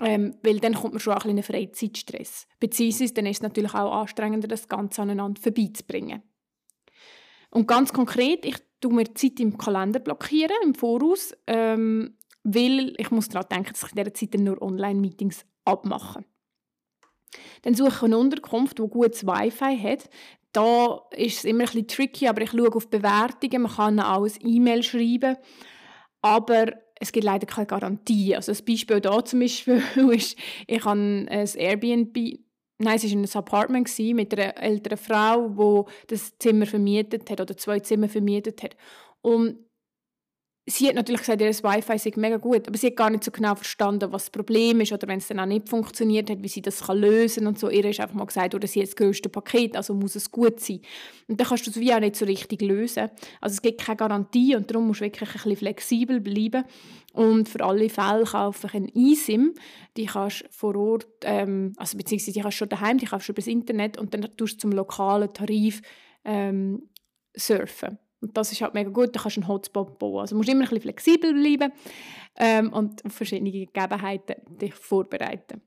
Ähm, 0.00 0.34
weil 0.42 0.58
dann 0.58 0.74
kommt 0.74 0.94
man 0.94 1.00
schon 1.00 1.12
ein 1.12 1.36
bisschen 1.36 1.42
Freizeitstress. 1.44 2.48
Beziehungsweise 2.58 3.14
dann 3.14 3.26
ist 3.26 3.36
es 3.36 3.42
natürlich 3.42 3.74
auch 3.74 3.92
anstrengender, 3.92 4.48
das 4.48 4.66
Ganze 4.66 5.02
aneinander 5.02 5.40
vorbeizubringen. 5.40 6.22
Und 7.50 7.68
ganz 7.68 7.92
konkret, 7.92 8.44
ich 8.44 8.56
tue 8.80 8.92
mir 8.92 9.14
Zeit 9.14 9.38
im 9.38 9.56
Kalender 9.56 10.00
blockieren, 10.00 10.56
im 10.64 10.74
Voraus, 10.74 11.32
ähm, 11.46 12.16
weil 12.42 12.94
ich 12.98 13.10
muss 13.12 13.28
daran 13.28 13.48
denken, 13.50 13.72
dass 13.72 13.84
ich 13.84 13.90
in 13.90 13.96
dieser 13.96 14.14
Zeit 14.14 14.40
nur 14.40 14.60
Online-Meetings 14.60 15.46
abmache. 15.64 16.24
Dann 17.62 17.74
suche 17.74 17.88
ich 17.88 18.02
eine 18.02 18.18
Unterkunft, 18.18 18.78
die 18.78 18.88
gutes 18.88 19.26
Wi-Fi 19.26 19.78
hat. 19.78 20.08
Da 20.52 21.00
ist 21.10 21.38
es 21.38 21.44
immer 21.44 21.60
ein 21.60 21.66
bisschen 21.66 21.88
tricky, 21.88 22.28
aber 22.28 22.42
ich 22.42 22.50
schaue 22.50 22.74
auf 22.74 22.88
Bewertungen, 22.88 23.62
man 23.62 23.72
kann 23.72 24.00
auch 24.00 24.28
E-Mail 24.40 24.82
schreiben, 24.82 25.36
aber 26.22 26.72
es 27.00 27.10
gibt 27.10 27.24
leider 27.24 27.46
keine 27.46 27.66
Garantie. 27.66 28.36
Also 28.36 28.52
das 28.52 28.62
Beispiel 28.62 29.00
hier 29.00 29.24
zum 29.24 29.40
Beispiel 29.40 29.82
ist, 30.12 30.38
ich 30.66 30.84
habe 30.84 31.00
ein 31.00 31.28
Airbnb 31.28 32.38
Nein, 32.78 32.96
es 32.96 33.04
war 33.04 33.10
ein 33.20 33.28
Apartment 33.34 33.98
mit 33.98 34.32
einer 34.36 34.56
älteren 34.60 34.98
Frau, 34.98 35.48
die 35.48 36.06
das 36.08 36.36
Zimmer 36.38 36.66
vermietet 36.66 37.30
hat 37.30 37.40
oder 37.40 37.56
zwei 37.56 37.78
Zimmer 37.78 38.08
vermietet 38.08 38.62
hat. 38.64 38.76
Und 39.22 39.58
sie 40.66 40.88
hat 40.88 40.94
natürlich 40.94 41.20
gesagt, 41.20 41.40
ihr 41.40 41.48
Wi-Fi 41.48 41.98
sei 41.98 42.12
mega 42.16 42.38
gut, 42.38 42.66
aber 42.66 42.78
sie 42.78 42.86
hat 42.86 42.96
gar 42.96 43.10
nicht 43.10 43.24
so 43.24 43.30
genau 43.30 43.54
verstanden, 43.54 44.10
was 44.12 44.24
das 44.24 44.30
Problem 44.30 44.80
ist 44.80 44.92
oder 44.92 45.06
wenn 45.08 45.18
es 45.18 45.28
dann 45.28 45.40
auch 45.40 45.46
nicht 45.46 45.68
funktioniert 45.68 46.30
hat, 46.30 46.42
wie 46.42 46.48
sie 46.48 46.62
das 46.62 46.82
kann 46.82 46.98
lösen 46.98 47.46
und 47.46 47.58
so. 47.58 47.68
Ihr 47.68 47.84
ist 47.84 48.00
einfach 48.00 48.14
mal 48.14 48.24
gesagt, 48.24 48.54
oder 48.54 48.66
sie 48.66 48.80
hat 48.80 48.88
das 48.88 48.96
grösste 48.96 49.28
Paket, 49.28 49.76
also 49.76 49.94
muss 49.94 50.14
es 50.14 50.30
gut 50.30 50.60
sein. 50.60 50.80
Und 51.28 51.38
dann 51.38 51.46
kannst 51.46 51.66
du 51.66 51.70
es 51.70 51.78
wie 51.78 51.92
auch 51.92 52.00
nicht 52.00 52.16
so 52.16 52.24
richtig 52.24 52.62
lösen. 52.62 53.10
Also 53.40 53.54
es 53.54 53.62
gibt 53.62 53.82
keine 53.82 53.96
Garantie 53.96 54.56
und 54.56 54.70
darum 54.70 54.86
musst 54.86 55.00
du 55.00 55.04
wirklich 55.04 55.28
ein 55.28 55.34
bisschen 55.34 55.56
flexibel 55.56 56.20
bleiben 56.20 56.64
und 57.12 57.48
für 57.48 57.62
alle 57.62 57.90
Fälle 57.90 58.24
kaufe 58.24 58.66
ich 58.66 58.74
ein 58.74 58.88
eSIM. 58.94 59.54
Die 59.98 60.06
kannst 60.06 60.42
du 60.42 60.46
vor 60.50 60.76
Ort, 60.76 61.06
ähm, 61.22 61.74
also 61.76 61.98
beziehungsweise 61.98 62.32
die 62.32 62.40
kannst 62.40 62.56
du 62.56 62.58
schon 62.58 62.68
daheim, 62.70 62.98
die 62.98 63.06
kaufst 63.06 63.28
du 63.28 63.32
über 63.32 63.42
das 63.42 63.48
Internet 63.48 63.98
und 63.98 64.14
dann 64.14 64.22
tust 64.36 64.54
du 64.54 64.58
zum 64.60 64.72
lokalen 64.72 65.32
Tarif 65.32 65.82
ähm, 66.24 66.88
surfen. 67.36 67.98
Und 68.24 68.34
das 68.38 68.50
ist 68.52 68.62
halt 68.62 68.72
mega 68.72 68.88
gut, 68.88 69.14
da 69.14 69.20
kannst 69.20 69.36
du 69.36 69.42
einen 69.42 69.48
Hotspot 69.48 69.98
bauen. 69.98 70.20
Also 70.20 70.34
musst 70.34 70.48
immer 70.48 70.60
ein 70.60 70.68
bisschen 70.68 70.80
flexibel 70.80 71.34
bleiben 71.34 71.72
ähm, 72.36 72.72
und 72.72 73.04
auf 73.04 73.12
verschiedene 73.12 73.52
Gegebenheiten 73.52 74.36
dich 74.56 74.72
vorbereiten. 74.72 75.60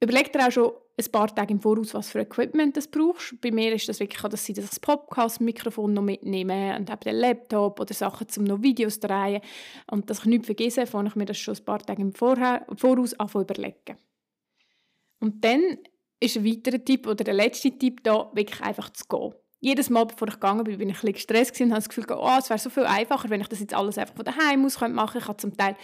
Überleg 0.00 0.32
dir 0.32 0.44
auch 0.44 0.50
schon 0.50 0.72
ein 0.98 1.12
paar 1.12 1.32
Tage 1.32 1.54
im 1.54 1.60
Voraus, 1.60 1.94
was 1.94 2.10
für 2.10 2.18
Equipment 2.18 2.76
du 2.76 2.80
brauchst. 2.90 3.40
Bei 3.40 3.52
mir 3.52 3.72
ist 3.72 3.88
das 3.88 4.00
wirklich 4.00 4.20
dass 4.20 4.48
ich 4.48 4.56
das 4.56 4.80
Podcast-Mikrofon 4.80 5.94
noch 5.94 6.02
mitnehme 6.02 6.76
und 6.76 6.90
habe 6.90 7.04
den 7.04 7.14
Laptop 7.14 7.78
oder 7.78 7.94
Sachen, 7.94 8.26
um 8.36 8.42
noch 8.42 8.60
Videos 8.60 8.98
zu 8.98 9.06
drehen. 9.06 9.40
Und 9.88 10.10
dass 10.10 10.18
ich 10.18 10.24
nichts 10.24 10.46
vergesse, 10.46 10.88
fange 10.88 11.10
ich 11.10 11.14
mir 11.14 11.26
das 11.26 11.38
schon 11.38 11.54
ein 11.54 11.64
paar 11.64 11.78
Tage 11.78 12.02
im 12.02 12.12
Voraus 12.12 13.14
an 13.14 13.30
überlegen. 13.34 13.98
Und 15.20 15.44
dann 15.44 15.78
ist 16.18 16.36
ein 16.36 16.44
weiterer 16.44 16.84
Tipp 16.84 17.06
oder 17.06 17.22
der 17.22 17.34
letzte 17.34 17.70
Tipp 17.70 18.02
da, 18.02 18.32
wirklich 18.34 18.60
einfach 18.62 18.90
zu 18.90 19.04
gehen 19.08 19.34
jedes 19.64 19.88
Mal, 19.88 20.04
bevor 20.04 20.28
ich 20.28 20.34
gegangen 20.34 20.62
bin, 20.62 20.76
bin 20.76 20.90
ich 20.90 21.02
ein 21.02 21.12
gestresst 21.12 21.58
und 21.60 21.70
habe 21.70 21.80
das 21.80 21.88
Gefühl, 21.88 22.04
oh, 22.10 22.36
es 22.38 22.50
wäre 22.50 22.58
so 22.58 22.68
viel 22.68 22.84
einfacher, 22.84 23.30
wenn 23.30 23.40
ich 23.40 23.48
das 23.48 23.60
jetzt 23.60 23.72
alles 23.72 23.96
einfach 23.96 24.14
von 24.14 24.24
daheim 24.24 24.64
aus 24.66 24.78
machen 24.78 24.94
könnte. 24.94 25.18
Ich 25.18 25.28
habe 25.28 25.36
zum 25.38 25.56
Teil 25.56 25.74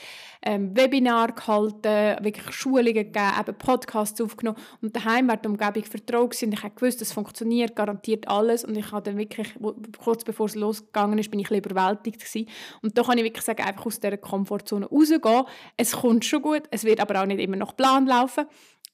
ähm, 0.42 0.76
Webinare 0.76 1.32
gehalten, 1.32 2.22
wirklich 2.22 2.54
Schulungen 2.54 2.92
gegeben, 2.92 3.32
eben 3.40 3.54
Podcasts 3.56 4.20
aufgenommen 4.20 4.58
und 4.82 4.94
daheim 4.94 5.28
war 5.28 5.38
die 5.38 5.48
Umgebung 5.48 5.84
vertraut 5.84 6.42
und 6.42 6.52
ich 6.52 6.62
habe 6.62 6.74
gewusst, 6.74 7.00
es 7.00 7.12
funktioniert, 7.12 7.74
garantiert 7.74 8.28
alles 8.28 8.64
und 8.66 8.76
ich 8.76 8.92
habe 8.92 9.02
dann 9.02 9.16
wirklich, 9.16 9.54
kurz 9.98 10.24
bevor 10.24 10.46
es 10.46 10.54
losgegangen 10.54 11.18
ist, 11.18 11.30
bin 11.30 11.40
ich 11.40 11.50
ein 11.50 11.60
bisschen 11.60 11.72
überwältigt 11.72 12.20
gewesen. 12.20 12.48
und 12.82 12.98
da 12.98 13.02
kann 13.02 13.16
ich 13.16 13.24
wirklich 13.24 13.44
sagen, 13.44 13.62
einfach 13.62 13.86
aus 13.86 13.98
dieser 13.98 14.18
Komfortzone 14.18 14.86
rausgehen. 14.86 15.44
Es 15.78 15.92
kommt 15.92 16.26
schon 16.26 16.42
gut, 16.42 16.64
es 16.70 16.84
wird 16.84 17.00
aber 17.00 17.22
auch 17.22 17.26
nicht 17.26 17.40
immer 17.40 17.56
nach 17.56 17.74
Plan 17.74 18.06
laufen, 18.06 18.44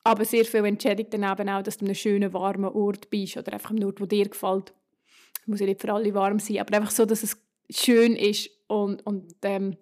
aber 0.07 0.25
sehr 0.25 0.45
viel 0.45 0.65
entschädigt 0.65 1.13
dann 1.13 1.25
eben 1.25 1.49
auch, 1.49 1.63
dass 1.63 1.79
du 1.79 1.85
an 1.85 1.89
einem 1.89 1.97
schönen, 1.97 2.33
warmen 2.33 2.71
Ort 2.71 3.11
bist 3.11 3.37
oder 3.37 3.53
einfach 3.53 3.71
einem 3.71 3.85
Ort, 3.87 3.99
der 3.99 4.07
dir 4.07 4.29
gefällt. 4.29 4.73
Muss 5.47 5.61
ja 5.61 5.67
nicht 5.67 5.81
für 5.81 5.93
alle 5.93 6.13
warm 6.15 6.39
sein, 6.39 6.59
aber 6.59 6.77
einfach 6.77 6.91
so, 6.91 7.05
dass 7.07 7.23
es 7.23 7.41
schön 7.71 8.17
ist 8.17 8.51
und, 8.67 9.05
und 9.07 9.35
ähm, 9.43 9.77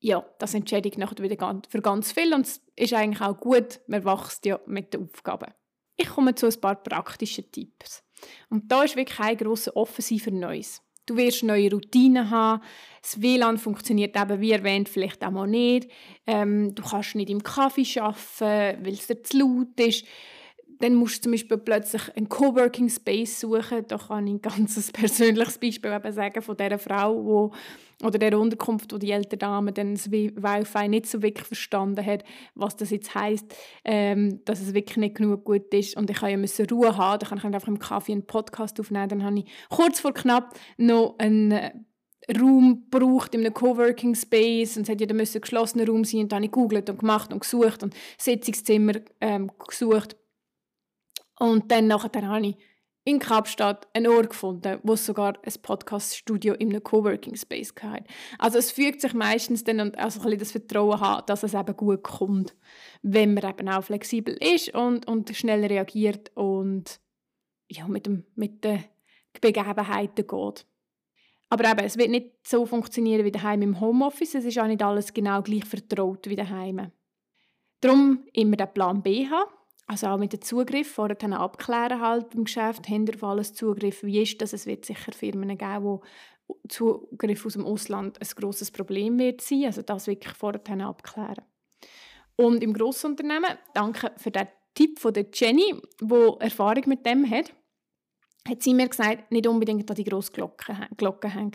ja, 0.00 0.24
das 0.38 0.54
entschädigt 0.54 0.98
nachher 0.98 1.22
wieder 1.22 1.62
für 1.68 1.80
ganz 1.80 2.12
viel 2.12 2.34
und 2.34 2.46
es 2.46 2.60
ist 2.76 2.92
eigentlich 2.92 3.20
auch 3.20 3.38
gut, 3.38 3.80
man 3.86 4.04
wächst 4.04 4.44
ja 4.44 4.60
mit 4.66 4.92
den 4.92 5.04
Aufgaben. 5.04 5.52
Ich 5.96 6.08
komme 6.08 6.34
zu 6.34 6.46
ein 6.46 6.60
paar 6.60 6.82
praktischen 6.82 7.50
Tipps. 7.52 8.02
Und 8.48 8.70
da 8.70 8.82
ist 8.82 8.96
wirklich 8.96 9.20
ein 9.20 9.36
grosser 9.36 9.76
Offensiv 9.76 10.24
für 10.24 10.30
Neues. 10.30 10.82
Du 11.06 11.16
wirst 11.16 11.42
neue 11.42 11.70
Routinen 11.70 12.30
haben. 12.30 12.62
Das 13.00 13.20
WLAN 13.20 13.58
funktioniert 13.58 14.16
eben, 14.16 14.40
wie 14.40 14.52
erwähnt, 14.52 14.88
vielleicht 14.88 15.24
auch 15.24 15.30
mal 15.30 15.48
nicht. 15.48 15.90
Ähm, 16.26 16.74
du 16.74 16.82
kannst 16.82 17.16
nicht 17.16 17.30
im 17.30 17.42
Kaffee 17.42 17.98
arbeiten, 17.98 18.84
weil 18.84 18.94
es 18.94 19.06
zu 19.06 19.38
laut 19.38 19.78
ist. 19.80 20.04
Dann 20.82 20.96
musst 20.96 21.18
du 21.18 21.22
zum 21.22 21.32
Beispiel 21.32 21.58
plötzlich 21.58 22.16
einen 22.16 22.28
Coworking 22.28 22.88
Space 22.88 23.38
suchen. 23.38 23.84
Da 23.86 23.98
kann 23.98 24.26
ich 24.26 24.32
ein 24.32 24.42
ganz 24.42 24.90
persönliches 24.92 25.58
Beispiel 25.58 25.92
eben 25.92 26.12
sagen 26.12 26.42
von 26.42 26.56
dieser 26.56 26.78
Frau, 26.80 27.24
wo, 27.24 27.52
oder 28.02 28.18
der 28.18 28.36
Unterkunft, 28.36 28.92
wo 28.92 28.98
die 28.98 29.12
ältere 29.12 29.38
Dame 29.38 29.72
dann 29.72 29.94
das 29.94 30.10
Wi-Fi 30.10 30.88
nicht 30.88 31.06
so 31.06 31.22
wirklich 31.22 31.46
verstanden 31.46 32.04
hat, 32.04 32.24
was 32.56 32.76
das 32.76 32.90
jetzt 32.90 33.14
heisst, 33.14 33.54
ähm, 33.84 34.40
dass 34.44 34.60
es 34.60 34.74
wirklich 34.74 34.96
nicht 34.96 35.14
genug 35.14 35.44
gut 35.44 35.72
ist. 35.72 35.96
Und 35.96 36.10
ich 36.10 36.20
ja 36.20 36.36
müssen 36.36 36.66
Ruhe 36.66 36.96
haben. 36.96 37.20
Da 37.20 37.28
kann 37.28 37.38
ich 37.38 37.44
einfach 37.44 37.68
im 37.68 37.78
Kaffee 37.78 38.12
einen 38.12 38.26
Podcast 38.26 38.80
aufnehmen. 38.80 39.08
Dann 39.08 39.22
habe 39.22 39.38
ich 39.38 39.44
kurz 39.68 40.00
vor 40.00 40.12
knapp 40.12 40.52
noch 40.78 41.14
einen 41.18 41.86
Raum 42.40 42.86
braucht 42.90 43.36
in 43.36 43.42
einem 43.42 43.54
Coworking 43.54 44.16
Space 44.16 44.76
und 44.76 44.82
es 44.82 44.88
hätte 44.88 45.04
ja 45.04 45.10
ein 45.10 45.40
geschlossener 45.40 45.86
Raum 45.86 46.04
sein 46.04 46.22
und 46.22 46.32
dann 46.32 46.38
habe 46.38 46.46
ich 46.46 46.52
gegoogelt 46.52 46.88
und 46.90 46.98
gemacht 46.98 47.32
und 47.32 47.40
gesucht 47.40 47.82
und 47.82 47.94
Sitzungszimmer 48.16 48.94
ähm, 49.20 49.50
gesucht 49.68 50.16
und 51.42 51.72
dann 51.72 51.88
nachher 51.88 52.28
habe 52.28 52.46
ich 52.46 52.56
in 53.02 53.18
Kapstadt 53.18 53.88
einen 53.94 54.06
Ort 54.06 54.30
gefunden, 54.30 54.78
wo 54.84 54.92
es 54.92 55.04
sogar 55.04 55.34
ein 55.42 55.52
Podcast-Studio 55.60 56.54
in 56.54 56.70
einem 56.70 56.84
Coworking 56.84 57.34
Space 57.34 57.74
hatte. 57.82 58.04
Also 58.38 58.58
es 58.58 58.70
fügt 58.70 59.00
sich 59.00 59.12
meistens 59.12 59.64
dann 59.64 59.80
und 59.80 59.98
also 59.98 60.20
ein 60.20 60.24
bisschen 60.26 60.38
das 60.38 60.52
Vertrauen 60.52 61.00
haben, 61.00 61.26
dass 61.26 61.42
es 61.42 61.54
eben 61.54 61.76
gut 61.76 62.04
kommt, 62.04 62.54
wenn 63.02 63.34
man 63.34 63.50
eben 63.50 63.68
auch 63.68 63.82
flexibel 63.82 64.36
ist 64.36 64.72
und, 64.72 65.08
und 65.08 65.34
schnell 65.34 65.64
reagiert 65.64 66.30
und 66.36 67.00
ja, 67.68 67.88
mit, 67.88 68.06
dem, 68.06 68.24
mit 68.36 68.62
den 68.62 68.84
Begebenheiten 69.40 70.24
geht. 70.24 70.66
Aber 71.50 71.68
eben, 71.68 71.80
es 71.80 71.98
wird 71.98 72.10
nicht 72.10 72.30
so 72.46 72.66
funktionieren 72.66 73.24
wie 73.24 73.32
daheim 73.32 73.62
im 73.62 73.80
Homeoffice. 73.80 74.36
Es 74.36 74.44
ist 74.44 74.60
auch 74.60 74.68
nicht 74.68 74.82
alles 74.82 75.12
genau 75.12 75.42
gleich 75.42 75.64
vertraut 75.64 76.28
wie 76.28 76.36
daheim. 76.36 76.92
Darum 77.80 78.22
immer 78.32 78.56
den 78.56 78.72
Plan 78.72 79.02
B 79.02 79.26
haben 79.26 79.50
also 79.86 80.06
auch 80.08 80.18
mit 80.18 80.32
dem 80.32 80.40
Zugriff, 80.40 80.92
vorher 80.92 81.16
dann 81.16 81.32
abklären 81.32 82.00
halt 82.00 82.30
beim 82.30 82.44
Geschäft, 82.44 82.88
haben 82.88 83.06
alles 83.22 83.54
Zugriff, 83.54 84.02
wie 84.02 84.22
ist 84.22 84.40
das? 84.40 84.52
Es 84.52 84.66
wird 84.66 84.84
sicher 84.84 85.12
Firmen 85.12 85.56
geben, 85.58 85.84
wo 85.84 86.02
Zugriff 86.68 87.44
aus 87.46 87.54
dem 87.54 87.66
Ausland 87.66 88.20
ein 88.20 88.28
grosses 88.36 88.70
Problem 88.70 89.18
wird 89.18 89.40
sein, 89.40 89.64
also 89.64 89.82
das 89.82 90.06
wirklich 90.06 90.34
vorher 90.34 90.86
abklären. 90.86 91.44
Und 92.36 92.62
im 92.62 92.72
Grossunternehmen, 92.72 93.50
danke 93.74 94.12
für 94.16 94.30
den 94.30 94.48
Tipp 94.74 94.98
von 94.98 95.12
der 95.12 95.26
Jenny, 95.32 95.74
die 96.00 96.32
Erfahrung 96.40 96.84
mit 96.86 97.04
dem 97.04 97.28
hat, 97.28 97.52
hat 98.48 98.62
sie 98.62 98.74
mir 98.74 98.88
gesagt, 98.88 99.30
nicht 99.30 99.46
unbedingt 99.46 99.88
an 99.90 99.96
die 99.96 100.04
grosse 100.04 100.32
Glocke, 100.32 100.88
Glocke 100.96 101.28
hängen. 101.28 101.52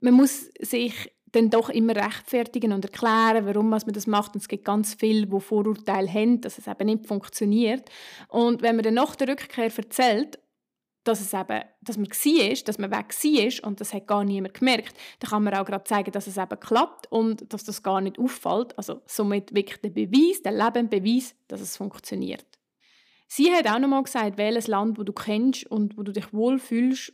Man 0.00 0.14
muss 0.14 0.50
sich 0.60 1.10
dann 1.32 1.50
doch 1.50 1.70
immer 1.70 1.96
rechtfertigen 1.96 2.72
und 2.72 2.84
erklären, 2.84 3.46
warum 3.46 3.70
man 3.70 3.80
das 3.86 4.06
macht. 4.06 4.34
Und 4.34 4.42
es 4.42 4.48
gibt 4.48 4.64
ganz 4.64 4.94
viele, 4.94 5.26
die 5.26 5.40
Vorurteile 5.40 6.12
haben, 6.12 6.40
dass 6.40 6.58
es 6.58 6.66
eben 6.66 6.86
nicht 6.86 7.06
funktioniert. 7.06 7.90
Und 8.28 8.62
wenn 8.62 8.76
man 8.76 8.84
dann 8.84 8.94
nach 8.94 9.16
der 9.16 9.28
Rückkehr 9.28 9.70
erzählt, 9.74 10.38
dass, 11.04 11.20
es 11.20 11.32
eben, 11.32 11.62
dass 11.80 11.96
man 11.96 12.06
war, 12.06 12.54
dass 12.64 12.78
man 12.78 12.90
weg 12.90 13.12
war 13.12 13.68
und 13.68 13.80
das 13.80 13.92
hat 13.92 14.06
gar 14.06 14.24
niemand 14.24 14.54
gemerkt, 14.54 14.96
dann 15.18 15.30
kann 15.30 15.42
man 15.42 15.54
auch 15.54 15.64
gerade 15.64 15.84
zeigen, 15.84 16.12
dass 16.12 16.26
es 16.26 16.36
eben 16.36 16.60
klappt 16.60 17.10
und 17.10 17.52
dass 17.52 17.64
das 17.64 17.82
gar 17.82 18.00
nicht 18.00 18.18
auffällt. 18.18 18.76
Also 18.78 19.00
somit 19.06 19.54
wirklich 19.54 19.80
der 19.80 19.90
Beweis, 19.90 20.42
der 20.42 20.52
lebende 20.52 21.00
Beweis, 21.00 21.34
dass 21.48 21.60
es 21.60 21.76
funktioniert. 21.76 22.46
Sie 23.26 23.50
hat 23.50 23.66
auch 23.66 23.78
nochmal 23.78 24.02
gesagt, 24.02 24.36
welches 24.36 24.66
Land, 24.66 24.98
wo 24.98 25.04
du 25.04 25.12
kennst 25.12 25.66
und 25.66 25.96
wo 25.96 26.02
du 26.02 26.12
dich 26.12 26.32
wohlfühlst 26.32 27.12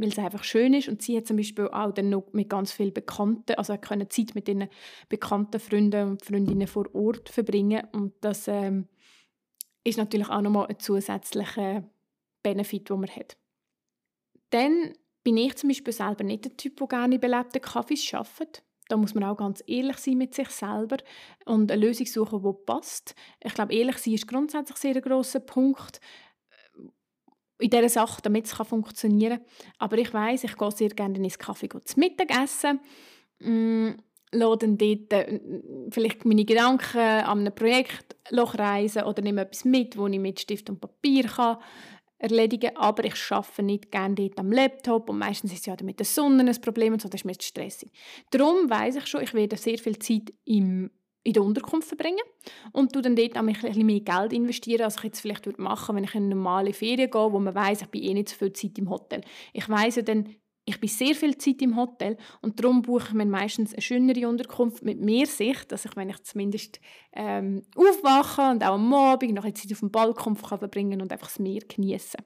weil 0.00 0.08
es 0.08 0.18
einfach 0.18 0.44
schön 0.44 0.74
ist. 0.74 0.88
Und 0.88 1.02
sie 1.02 1.16
hat 1.16 1.26
zum 1.26 1.36
Beispiel 1.36 1.68
auch 1.68 1.92
dann 1.92 2.10
noch 2.10 2.32
mit 2.32 2.48
ganz 2.48 2.72
vielen 2.72 2.94
Bekannten, 2.94 3.54
also 3.54 3.76
können 3.76 4.08
Zeit 4.10 4.34
mit 4.34 4.48
ihren 4.48 4.68
bekannten 5.08 5.60
Freunden 5.60 6.08
und 6.08 6.24
Freundinnen 6.24 6.66
vor 6.66 6.86
Ort 6.94 7.28
verbringen. 7.28 7.86
Und 7.92 8.14
das 8.20 8.48
ähm, 8.48 8.88
ist 9.84 9.98
natürlich 9.98 10.28
auch 10.28 10.40
nochmal 10.40 10.66
ein 10.68 10.78
zusätzlicher 10.78 11.84
Benefit, 12.42 12.88
den 12.88 13.00
man 13.00 13.10
hat. 13.10 13.36
Dann 14.50 14.92
bin 15.22 15.36
ich 15.36 15.56
zum 15.56 15.68
Beispiel 15.68 15.92
selber 15.92 16.24
nicht 16.24 16.44
der 16.44 16.56
Typ, 16.56 16.76
der 16.78 16.88
gerne 16.88 17.14
in 17.16 17.20
belebten 17.20 17.60
Kaffees 17.60 18.12
arbeitet. 18.14 18.64
Da 18.88 18.96
muss 18.96 19.14
man 19.14 19.22
auch 19.22 19.36
ganz 19.36 19.62
ehrlich 19.68 19.98
sein 19.98 20.18
mit 20.18 20.34
sich 20.34 20.48
selber 20.48 20.96
und 21.44 21.70
eine 21.70 21.86
Lösung 21.86 22.06
suchen, 22.06 22.42
die 22.42 22.64
passt. 22.66 23.14
Ich 23.38 23.54
glaube, 23.54 23.72
ehrlich 23.72 23.98
sein 23.98 24.14
ist 24.14 24.26
grundsätzlich 24.26 24.78
sehr 24.78 24.96
ein 24.96 25.02
grosser 25.02 25.38
Punkt 25.38 26.00
in 27.60 27.70
dieser 27.70 27.88
Sache, 27.88 28.22
damit 28.22 28.46
es 28.46 28.52
funktionieren 28.52 29.38
kann. 29.38 29.46
Aber 29.78 29.98
ich 29.98 30.12
weiß, 30.12 30.44
ich 30.44 30.56
gehe 30.56 30.70
sehr 30.72 30.90
gerne 30.90 31.18
ins 31.18 31.38
Kaffee 31.38 31.68
zu 31.68 32.00
Mittagessen. 32.00 32.80
Mm, 33.40 33.90
lasse 34.32 34.58
dann 34.58 34.78
dort 34.78 35.12
äh, 35.12 35.40
vielleicht 35.90 36.24
meine 36.24 36.44
Gedanken 36.44 36.98
an 36.98 37.40
einem 37.40 37.54
Projekt 37.54 38.16
reisen 38.32 39.04
oder 39.04 39.22
nehme 39.22 39.42
etwas 39.42 39.64
mit, 39.64 39.96
wo 39.96 40.06
ich 40.06 40.18
mit 40.18 40.40
Stift 40.40 40.70
und 40.70 40.80
Papier 40.80 41.58
erledigen 42.18 42.74
kann. 42.74 42.82
Aber 42.82 43.04
ich 43.04 43.14
arbeite 43.30 43.62
nicht 43.62 43.90
gerne 43.90 44.14
dort 44.14 44.38
am 44.38 44.52
Laptop 44.52 45.10
und 45.10 45.18
meistens 45.18 45.52
ist 45.52 45.60
es 45.60 45.66
ja 45.66 45.76
mit 45.82 45.98
der 45.98 46.06
Sonne 46.06 46.48
ein 46.48 46.60
Problem 46.60 46.92
und 46.92 47.02
so, 47.02 47.08
das 47.08 47.22
ist 47.22 47.24
mir 47.24 47.34
stressig. 47.40 47.90
Darum 48.30 48.70
weiß 48.70 48.96
ich 48.96 49.06
schon, 49.06 49.22
ich 49.22 49.34
werde 49.34 49.56
sehr 49.56 49.78
viel 49.78 49.98
Zeit 49.98 50.32
im 50.44 50.90
in 51.22 51.34
der 51.34 51.42
Unterkunft 51.42 51.88
verbringen 51.88 52.24
und 52.72 52.94
du 52.94 53.00
dann 53.00 53.16
dort 53.16 53.36
auch 53.36 53.42
ein 53.42 53.86
mehr 53.86 54.00
Geld 54.00 54.32
investieren, 54.32 54.82
als 54.82 54.96
ich 54.96 55.04
jetzt 55.04 55.20
vielleicht 55.20 55.46
würde 55.46 55.60
machen, 55.60 55.96
wenn 55.96 56.04
ich 56.04 56.14
in 56.14 56.24
eine 56.24 56.34
normale 56.34 56.72
Ferien 56.72 57.10
gehe, 57.10 57.32
wo 57.32 57.38
man 57.38 57.54
weiß, 57.54 57.82
ich 57.82 57.88
bin 57.88 58.02
eh 58.02 58.14
nicht 58.14 58.30
so 58.30 58.36
viel 58.36 58.52
Zeit 58.52 58.78
im 58.78 58.88
Hotel. 58.88 59.20
Ich 59.52 59.68
weiß 59.68 59.96
ja 59.96 60.02
dann, 60.02 60.34
ich 60.64 60.80
bin 60.80 60.88
sehr 60.88 61.14
viel 61.14 61.36
Zeit 61.36 61.60
im 61.62 61.76
Hotel 61.76 62.16
und 62.42 62.60
darum 62.60 62.82
buche 62.82 63.08
ich 63.08 63.14
mir 63.14 63.26
meistens 63.26 63.72
eine 63.72 63.82
schönere 63.82 64.28
Unterkunft 64.28 64.82
mit 64.82 65.00
mehr 65.00 65.26
Sicht, 65.26 65.72
dass 65.72 65.84
ich, 65.84 65.96
wenn 65.96 66.10
ich 66.10 66.22
zumindest 66.22 66.80
ähm, 67.12 67.62
aufwache 67.74 68.50
und 68.50 68.62
auch 68.64 68.74
am 68.74 68.94
Abend 68.94 69.34
noch 69.34 69.44
Zeit 69.44 69.72
auf 69.72 69.80
dem 69.80 69.90
Balkon 69.90 70.36
kann 70.36 70.58
verbringen 70.58 71.02
und 71.02 71.12
einfach 71.12 71.28
das 71.28 71.38
Meer 71.38 71.62
genießen. 71.68 72.20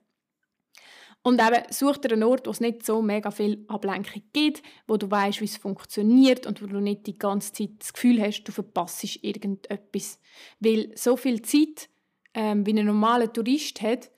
Und 1.26 1.40
eben, 1.40 1.62
such 1.70 1.96
dir 1.96 2.12
einen 2.12 2.22
Ort, 2.22 2.46
wo 2.46 2.50
es 2.50 2.60
nicht 2.60 2.84
so 2.84 3.00
mega 3.00 3.30
viel 3.30 3.64
Ablenkung 3.68 4.22
gibt, 4.34 4.62
wo 4.86 4.98
du 4.98 5.10
weißt, 5.10 5.40
wie 5.40 5.46
es 5.46 5.56
funktioniert 5.56 6.46
und 6.46 6.62
wo 6.62 6.66
du 6.66 6.80
nicht 6.80 7.06
die 7.06 7.16
ganze 7.16 7.50
Zeit 7.50 7.70
das 7.78 7.94
Gefühl 7.94 8.20
hast, 8.20 8.44
du 8.44 8.52
verpasst 8.52 9.24
irgendetwas. 9.24 10.20
Weil 10.60 10.92
so 10.94 11.16
viel 11.16 11.40
Zeit, 11.40 11.88
ähm, 12.34 12.66
wie 12.66 12.78
ein 12.78 12.84
normaler 12.84 13.32
Tourist 13.32 13.80
hat, 13.80 14.10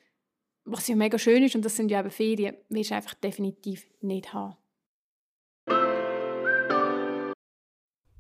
was 0.64 0.88
ja 0.88 0.96
mega 0.96 1.16
schön 1.16 1.44
ist, 1.44 1.54
und 1.54 1.64
das 1.64 1.76
sind 1.76 1.92
ja 1.92 2.00
eben 2.00 2.10
Ferien, 2.10 2.56
wirst 2.70 2.90
du 2.90 2.96
einfach 2.96 3.14
definitiv 3.14 3.86
nicht 4.00 4.32
haben. 4.32 4.56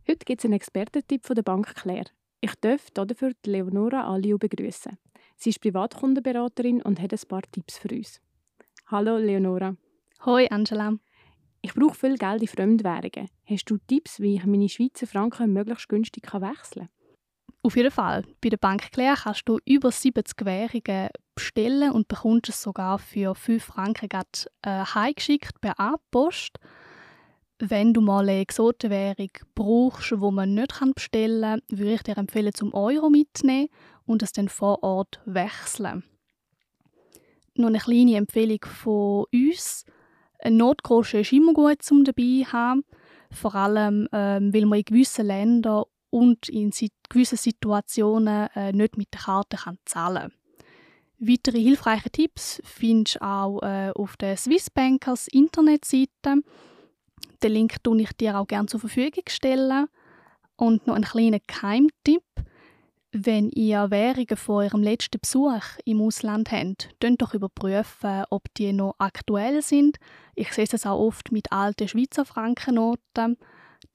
Heute 0.08 0.24
gibt 0.24 0.40
es 0.40 0.44
einen 0.44 0.54
Expertentipp 0.54 1.26
von 1.26 1.34
der 1.34 1.42
Bank 1.42 1.74
Claire. 1.74 2.10
Ich 2.40 2.54
darf 2.60 2.92
dafür 2.92 3.32
Leonora 3.44 4.08
Aliu 4.08 4.38
begrüßen. 4.38 4.96
Sie 5.34 5.50
ist 5.50 5.60
Privatkundenberaterin 5.60 6.82
und 6.82 7.00
hat 7.00 7.12
ein 7.12 7.28
paar 7.28 7.42
Tipps 7.50 7.78
für 7.78 7.92
uns. 7.92 8.20
Hallo 8.88 9.16
Leonora. 9.16 9.74
Hoi 10.24 10.46
Angela. 10.48 10.92
Ich 11.60 11.74
brauche 11.74 11.96
viel 11.96 12.16
Geld 12.16 12.42
in 12.42 12.46
Fremdwährungen. 12.46 13.28
Hast 13.44 13.68
du 13.68 13.78
Tipps, 13.78 14.20
wie 14.20 14.36
ich 14.36 14.46
meine 14.46 14.68
Schweizer 14.68 15.08
Franken 15.08 15.52
möglichst 15.52 15.88
günstig 15.88 16.32
wechseln 16.32 16.86
kann? 16.86 16.88
Auf 17.64 17.74
jeden 17.74 17.90
Fall. 17.90 18.22
Bei 18.40 18.48
der 18.48 18.58
Bank 18.58 18.92
Claire 18.92 19.16
kannst 19.20 19.48
du 19.48 19.58
über 19.64 19.90
70 19.90 20.46
Währungen 20.46 21.08
bestellen 21.34 21.90
und 21.90 22.06
bekommst 22.06 22.50
es 22.50 22.62
sogar 22.62 23.00
für 23.00 23.34
5 23.34 23.64
Franken 23.64 24.08
grad, 24.08 24.48
äh, 24.62 24.84
heimgeschickt 24.84 25.60
per 25.60 25.80
A-Post. 25.80 26.60
Wenn 27.58 27.92
du 27.92 28.00
mal 28.00 28.28
eine 28.28 28.38
Exotenwährung 28.38 29.30
brauchst, 29.56 30.12
die 30.12 30.16
man 30.16 30.54
nicht 30.54 30.94
bestellen 30.94 31.42
kann, 31.42 31.62
würde 31.76 31.94
ich 31.94 32.02
dir 32.04 32.18
empfehlen, 32.18 32.54
zum 32.54 32.72
Euro 32.72 33.10
mitzunehmen 33.10 33.68
und 34.04 34.22
es 34.22 34.30
dann 34.30 34.48
vor 34.48 34.84
Ort 34.84 35.20
wechseln 35.24 36.04
noch 37.58 37.68
eine 37.68 37.78
kleine 37.78 38.16
Empfehlung 38.16 38.60
von 38.64 39.24
uns. 39.32 39.84
Ein 40.38 40.56
Notgroschen 40.58 41.20
ist 41.20 41.32
immer 41.32 41.54
gut 41.54 41.82
zum 41.82 42.04
dabei 42.04 42.44
haben, 42.52 42.84
vor 43.30 43.54
allem 43.54 44.08
ähm, 44.12 44.52
weil 44.52 44.66
man 44.66 44.78
in 44.78 44.84
gewissen 44.84 45.26
Ländern 45.26 45.84
und 46.10 46.48
in 46.48 46.70
gewissen 47.08 47.38
Situationen 47.38 48.48
äh, 48.54 48.72
nicht 48.72 48.96
mit 48.96 49.12
der 49.12 49.20
Karte 49.20 49.56
kann 49.56 49.78
zahlen 49.84 50.32
Weitere 51.18 51.58
hilfreiche 51.58 52.10
Tipps 52.10 52.60
findest 52.62 53.16
du 53.16 53.24
auch 53.24 53.62
äh, 53.62 53.90
auf 53.94 54.18
der 54.18 54.36
Swissbankers 54.36 55.28
Internetseite. 55.28 56.42
Den 57.42 57.52
Link 57.52 57.76
stelle 57.80 58.02
ich 58.02 58.12
dir 58.12 58.38
auch 58.38 58.46
gerne 58.46 58.66
zur 58.66 58.80
Verfügung 58.80 59.24
stellen. 59.28 59.86
Und 60.56 60.86
noch 60.86 60.94
ein 60.94 61.04
kleiner 61.04 61.40
Keimtipp. 61.46 62.22
Wenn 63.18 63.48
ihr 63.48 63.90
Währungen 63.90 64.36
von 64.36 64.56
eurem 64.56 64.82
letzten 64.82 65.18
Besuch 65.18 65.62
im 65.86 66.02
Ausland 66.02 66.52
habt, 66.52 66.90
könnt 67.00 67.22
doch 67.22 67.32
überprüfen, 67.32 68.24
ob 68.28 68.42
die 68.58 68.74
noch 68.74 68.94
aktuell 68.98 69.62
sind. 69.62 69.96
Ich 70.34 70.52
sehe 70.52 70.66
es 70.70 70.84
auch 70.84 71.00
oft 71.00 71.32
mit 71.32 71.50
alten 71.50 71.88
Schweizer 71.88 72.26
Frankennoten. 72.26 73.38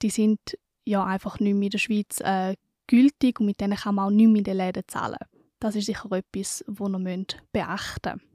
Die 0.01 0.10
sind 0.10 0.40
ja 0.86 1.06
einfach 1.06 1.40
nicht 1.40 1.54
mehr 1.54 1.68
in 1.68 1.70
der 1.70 1.78
Schweiz 1.78 2.20
äh, 2.22 2.56
gültig 2.88 3.40
und 3.40 3.46
mit 3.46 3.62
denen 3.62 3.78
kann 3.78 3.94
man 3.94 4.06
auch 4.06 4.10
nicht 4.10 4.28
mehr 4.28 4.40
in 4.40 4.44
den 4.44 4.58
Läden 4.58 4.84
zahlen. 4.88 5.20
Das 5.60 5.75
ist 5.75 5.86
sicher 5.86 6.12
etwas, 6.12 6.66
das 6.68 6.90
ihr 6.90 7.25
beachten 7.51 8.13
müsst. 8.13 8.25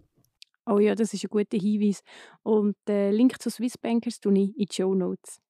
Oh 0.66 0.78
ja, 0.78 0.94
das 0.94 1.12
ist 1.12 1.24
ein 1.24 1.30
guter 1.30 1.58
Hinweis. 1.58 2.04
Und 2.44 2.76
den 2.86 3.12
Link 3.12 3.42
zu 3.42 3.50
Swissbankers 3.50 4.20
tue 4.20 4.38
ich 4.38 4.56
in 4.56 4.66
die 4.66 4.68
Show 4.72 4.94
Notes. 4.94 5.40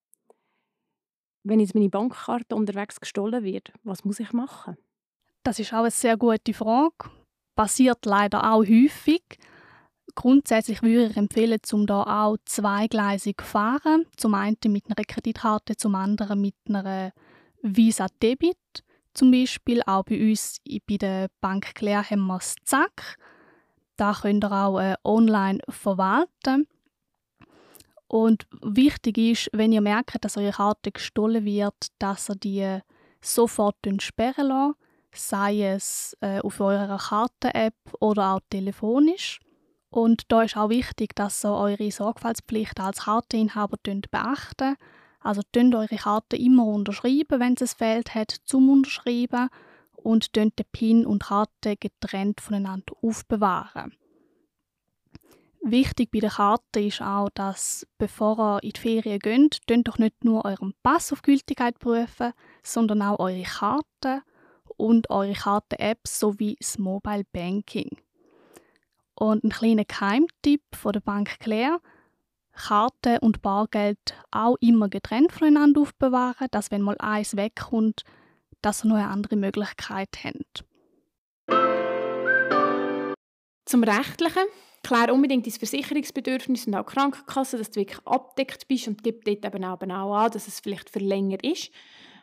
Wenn 1.43 1.61
jetzt 1.61 1.75
meine 1.75 1.91
Bankkarte 1.91 2.57
unterwegs 2.57 2.99
gestohlen 2.99 3.45
wird, 3.45 3.71
was 3.83 4.03
muss 4.03 4.19
ich 4.19 4.33
machen? 4.33 4.79
Das 5.47 5.61
ist 5.61 5.73
auch 5.73 5.83
eine 5.83 5.93
sehr 5.93 6.17
gute 6.17 6.53
Frage. 6.53 7.09
Passiert 7.55 8.05
leider 8.05 8.53
auch 8.53 8.65
häufig. 8.65 9.23
Grundsätzlich 10.17 10.83
würde 10.83 11.07
ich 11.07 11.17
empfehlen, 11.17 11.61
zum 11.63 11.87
da 11.87 12.03
auch 12.03 12.37
zweigleisig 12.47 13.37
zu 13.39 13.45
fahren. 13.47 14.07
Zum 14.17 14.35
einen 14.35 14.57
mit 14.65 14.87
einer 14.87 15.05
Kreditkarte, 15.05 15.77
zum 15.77 15.95
anderen 15.95 16.41
mit 16.41 16.57
einer 16.69 17.13
Visa 17.63 18.09
Debit. 18.21 18.59
Zum 19.15 19.31
Beispiel 19.31 19.83
auch 19.87 20.03
bei 20.03 20.31
uns 20.31 20.59
bei 20.85 20.97
der 20.97 21.29
Bank 21.41 21.77
Claire 21.77 22.11
haben 22.11 22.27
wir 22.27 22.39
das 22.39 22.57
Zack. 22.65 23.17
Da 23.97 24.19
könnt 24.21 24.43
ihr 24.43 24.51
auch 24.51 24.81
äh, 24.81 24.97
online 25.05 25.61
verwalten. 25.69 26.67
Und 28.09 28.49
wichtig 28.63 29.17
ist, 29.17 29.51
wenn 29.53 29.71
ihr 29.71 29.81
merkt, 29.81 30.25
dass 30.25 30.37
eure 30.37 30.51
Karte 30.51 30.91
gestohlen 30.91 31.45
wird, 31.45 31.87
dass 32.01 32.31
ihr 32.31 32.35
die 32.35 32.81
sofort 33.21 33.77
sperren 34.01 34.49
lasst, 34.49 34.77
sei 35.19 35.63
es 35.63 36.17
äh, 36.21 36.41
auf 36.41 36.61
eurer 36.61 36.99
Karten-App 36.99 37.75
oder 38.01 38.35
auch 38.35 38.41
telefonisch. 38.51 39.41
Und 39.91 40.25
da 40.29 40.43
ist 40.43 40.57
auch 40.57 40.69
wichtig, 40.69 41.15
dass 41.15 41.45
ihr 41.45 41.53
eure 41.53 41.91
Sorgfaltspflicht 41.91 42.81
als 42.81 43.05
Karteninhaber 43.05 43.79
beachtet. 44.11 44.77
Also 45.21 45.43
tönt 45.53 45.75
eure 45.75 45.97
Karte 45.97 46.37
immer 46.37 46.67
unterschreiben, 46.67 47.41
wenn 47.41 47.55
es 47.55 47.63
ein 47.63 47.79
Feld 47.79 48.15
hat 48.15 48.31
zum 48.45 48.69
Unterschreiben 48.71 49.49
und 49.97 50.33
tönt 50.33 50.59
den 50.59 50.67
PIN 50.71 51.07
und 51.07 51.25
Karte 51.25 51.77
getrennt 51.77 52.41
voneinander 52.41 52.95
aufbewahren. 53.03 53.97
Wichtig 55.63 56.13
bei 56.13 56.21
der 56.21 56.31
Karte 56.31 56.79
ist 56.81 57.03
auch, 57.03 57.29
dass 57.31 57.89
bevor 57.99 58.39
ihr 58.39 58.63
in 58.63 58.71
die 58.71 58.81
Ferien 58.81 59.19
geht, 59.19 59.67
tönt 59.67 59.89
doch 59.89 59.99
nicht 59.99 60.25
nur 60.25 60.45
euren 60.45 60.75
Pass 60.85 61.13
auf 61.13 61.23
Gültigkeit 61.23 61.81
prüfen, 61.81 62.33
sondern 62.63 63.03
auch 63.03 63.19
eure 63.19 63.43
Karte 63.43 64.23
und 64.77 65.11
eure 65.11 65.33
Karten-App 65.33 66.07
sowie 66.07 66.57
das 66.59 66.79
Mobile 66.79 67.25
Banking. 67.33 67.99
Und 69.15 69.45
ein 69.45 69.51
kleiner 69.51 69.85
Geheimtipp 69.85 70.63
von 70.75 70.93
der 70.93 71.01
Bank 71.01 71.39
Claire. 71.41 71.81
Karte 72.53 73.21
und 73.21 73.43
Bargeld 73.43 74.15
auch 74.31 74.57
immer 74.61 74.89
getrennt 74.89 75.33
voneinander 75.33 75.83
aufbewahren, 75.83 76.49
dass 76.51 76.71
wenn 76.71 76.81
mal 76.81 76.97
eins 76.99 77.37
wegkommt, 77.37 78.03
dass 78.63 78.85
ihr 78.85 78.89
noch 78.89 78.97
eine 78.97 79.09
andere 79.09 79.37
Möglichkeit 79.37 80.09
habt. 80.25 80.65
Zum 83.67 83.85
Rechtlichen. 83.85 84.45
Klär 84.83 85.13
unbedingt 85.13 85.45
dein 85.45 85.53
Versicherungsbedürfnis 85.53 86.67
und 86.69 86.77
auch 86.77 86.87
die 86.87 86.95
Krankenkasse, 86.95 87.59
dass 87.59 87.73
du 87.73 87.81
wirklich 87.81 87.99
abdeckt 88.07 88.69
bist 88.69 88.87
und 88.87 89.03
gib 89.03 89.25
dort 89.25 89.45
eben 89.45 89.65
auch 89.65 90.15
an, 90.15 90.31
dass 90.31 90.47
es 90.47 90.61
vielleicht 90.61 90.91
für 90.91 91.01
länger 91.01 91.43
ist 91.43 91.73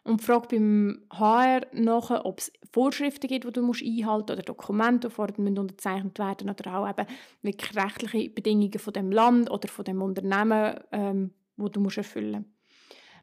und 0.03 0.21
frage 0.21 0.47
beim 0.51 1.01
HR 1.11 1.61
nach, 1.73 2.25
ob 2.25 2.39
es 2.39 2.51
Vorschriften 2.71 3.27
gibt, 3.27 3.45
die 3.45 3.51
du 3.51 3.61
musst 3.61 3.83
einhalten 3.83 4.07
musst 4.07 4.31
oder 4.31 4.41
Dokumente, 4.41 5.09
die 5.09 5.59
unterzeichnet 5.59 6.19
werden 6.19 6.49
oder 6.49 6.75
auch 6.77 6.89
eben 6.89 7.07
wirklich 7.41 7.75
rechtliche 7.75 8.29
Bedingungen 8.29 8.79
von 8.79 8.93
dem 8.93 9.11
Land 9.11 9.49
oder 9.49 9.67
von 9.67 9.85
dem 9.85 10.01
Unternehmen, 10.01 10.79
ähm, 10.91 11.31
wo 11.55 11.69
du 11.69 11.79
musst 11.79 11.97
erfüllen 11.97 12.41
musst. 12.41 12.53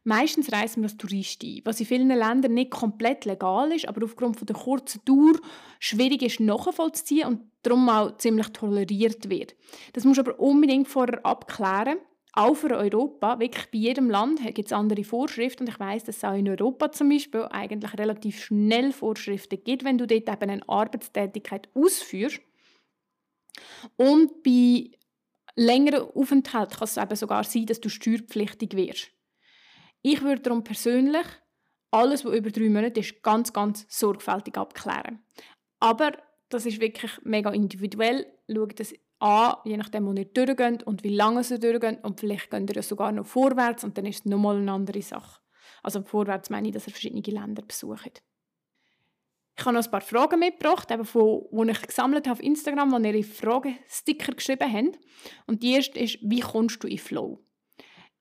Meistens 0.03 0.51
reisen 0.51 0.81
wir 0.81 0.89
als 0.89 0.97
Tourist 0.97 1.43
ein, 1.43 1.61
was 1.63 1.79
in 1.79 1.85
vielen 1.85 2.07
Ländern 2.07 2.55
nicht 2.55 2.71
komplett 2.71 3.25
legal 3.25 3.71
ist, 3.71 3.87
aber 3.87 4.03
aufgrund 4.03 4.37
von 4.37 4.47
der 4.47 4.55
kurzen 4.55 5.01
Dauer 5.05 5.33
schwierig 5.79 6.23
ist 6.23 6.39
nachvollziehen 6.39 7.27
und 7.27 7.41
darum 7.61 7.87
auch 7.87 8.17
ziemlich 8.17 8.47
toleriert 8.47 9.29
wird. 9.29 9.55
Das 9.93 10.03
musst 10.03 10.17
du 10.17 10.21
aber 10.21 10.39
unbedingt 10.39 10.87
vorher 10.87 11.23
abklären 11.23 11.99
auch 12.33 12.55
für 12.55 12.77
Europa, 12.77 13.39
wirklich 13.39 13.69
bei 13.71 13.79
jedem 13.79 14.09
Land 14.09 14.39
gibt 14.55 14.67
es 14.67 14.73
andere 14.73 15.03
Vorschriften 15.03 15.63
und 15.63 15.69
ich 15.69 15.79
weiß, 15.79 16.05
dass 16.05 16.17
es 16.17 16.23
auch 16.23 16.35
in 16.35 16.47
Europa 16.47 16.91
zum 16.91 17.09
Beispiel 17.09 17.41
eigentlich 17.51 17.97
relativ 17.97 18.43
schnell 18.43 18.93
Vorschriften 18.93 19.61
gibt, 19.63 19.83
wenn 19.83 19.97
du 19.97 20.07
dort 20.07 20.29
eben 20.29 20.49
eine 20.49 20.69
Arbeitstätigkeit 20.69 21.67
ausführst. 21.73 22.39
Und 23.97 24.43
bei 24.43 24.91
längeren 25.55 26.09
Aufenthalt 26.15 26.71
kann 26.71 26.85
es 26.85 26.97
eben 26.97 27.15
sogar 27.15 27.43
sein, 27.43 27.65
dass 27.65 27.81
du 27.81 27.89
steuerpflichtig 27.89 28.75
wirst. 28.75 29.11
Ich 30.01 30.21
würde 30.21 30.41
darum 30.41 30.63
persönlich 30.63 31.25
alles, 31.91 32.23
was 32.23 32.33
über 32.33 32.49
drei 32.49 32.69
Monate 32.69 33.01
ist, 33.01 33.21
ganz, 33.21 33.51
ganz 33.51 33.85
sorgfältig 33.89 34.57
abklären. 34.57 35.19
Aber 35.79 36.13
das 36.47 36.65
ist 36.65 36.79
wirklich 36.79 37.11
mega 37.23 37.51
individuell. 37.51 38.25
Schau 38.49 38.65
das 38.67 38.93
an, 39.21 39.55
je 39.65 39.77
nachdem, 39.77 40.05
wo 40.07 40.13
ihr 40.13 40.25
durchgeht 40.25 40.83
und 40.83 41.03
wie 41.03 41.15
lange 41.15 41.41
ihr 41.49 41.59
durchgeht. 41.59 42.03
Und 42.03 42.19
vielleicht 42.19 42.49
geht 42.49 42.75
ihr 42.75 42.83
sogar 42.83 43.11
noch 43.11 43.25
vorwärts 43.25 43.83
und 43.83 43.97
dann 43.97 44.05
ist 44.05 44.19
es 44.19 44.25
nochmal 44.25 44.57
eine 44.57 44.71
andere 44.71 45.01
Sache. 45.01 45.41
Also 45.83 46.01
vorwärts 46.01 46.49
meine 46.49 46.67
ich, 46.67 46.73
dass 46.73 46.87
ihr 46.87 46.93
verschiedene 46.93 47.21
Länder 47.21 47.61
besucht. 47.61 48.23
Ich 49.57 49.65
habe 49.65 49.75
noch 49.75 49.83
ein 49.83 49.91
paar 49.91 50.01
Fragen 50.01 50.39
mitgebracht, 50.39 50.89
eben 50.89 51.05
von, 51.05 51.43
die 51.51 51.71
ich 51.71 51.81
gesammelt 51.81 52.27
habe 52.27 52.39
auf 52.39 52.43
Instagram, 52.43 52.91
wo 52.91 52.97
ihr 52.97 53.13
ihre 53.13 53.23
Fragesticker 53.23 54.33
geschrieben 54.33 54.73
habt. 54.73 54.99
Und 55.45 55.61
die 55.61 55.73
erste 55.73 55.99
ist, 55.99 56.17
wie 56.21 56.39
kommst 56.39 56.83
du 56.83 56.87
in 56.87 56.97
Flow? 56.97 57.43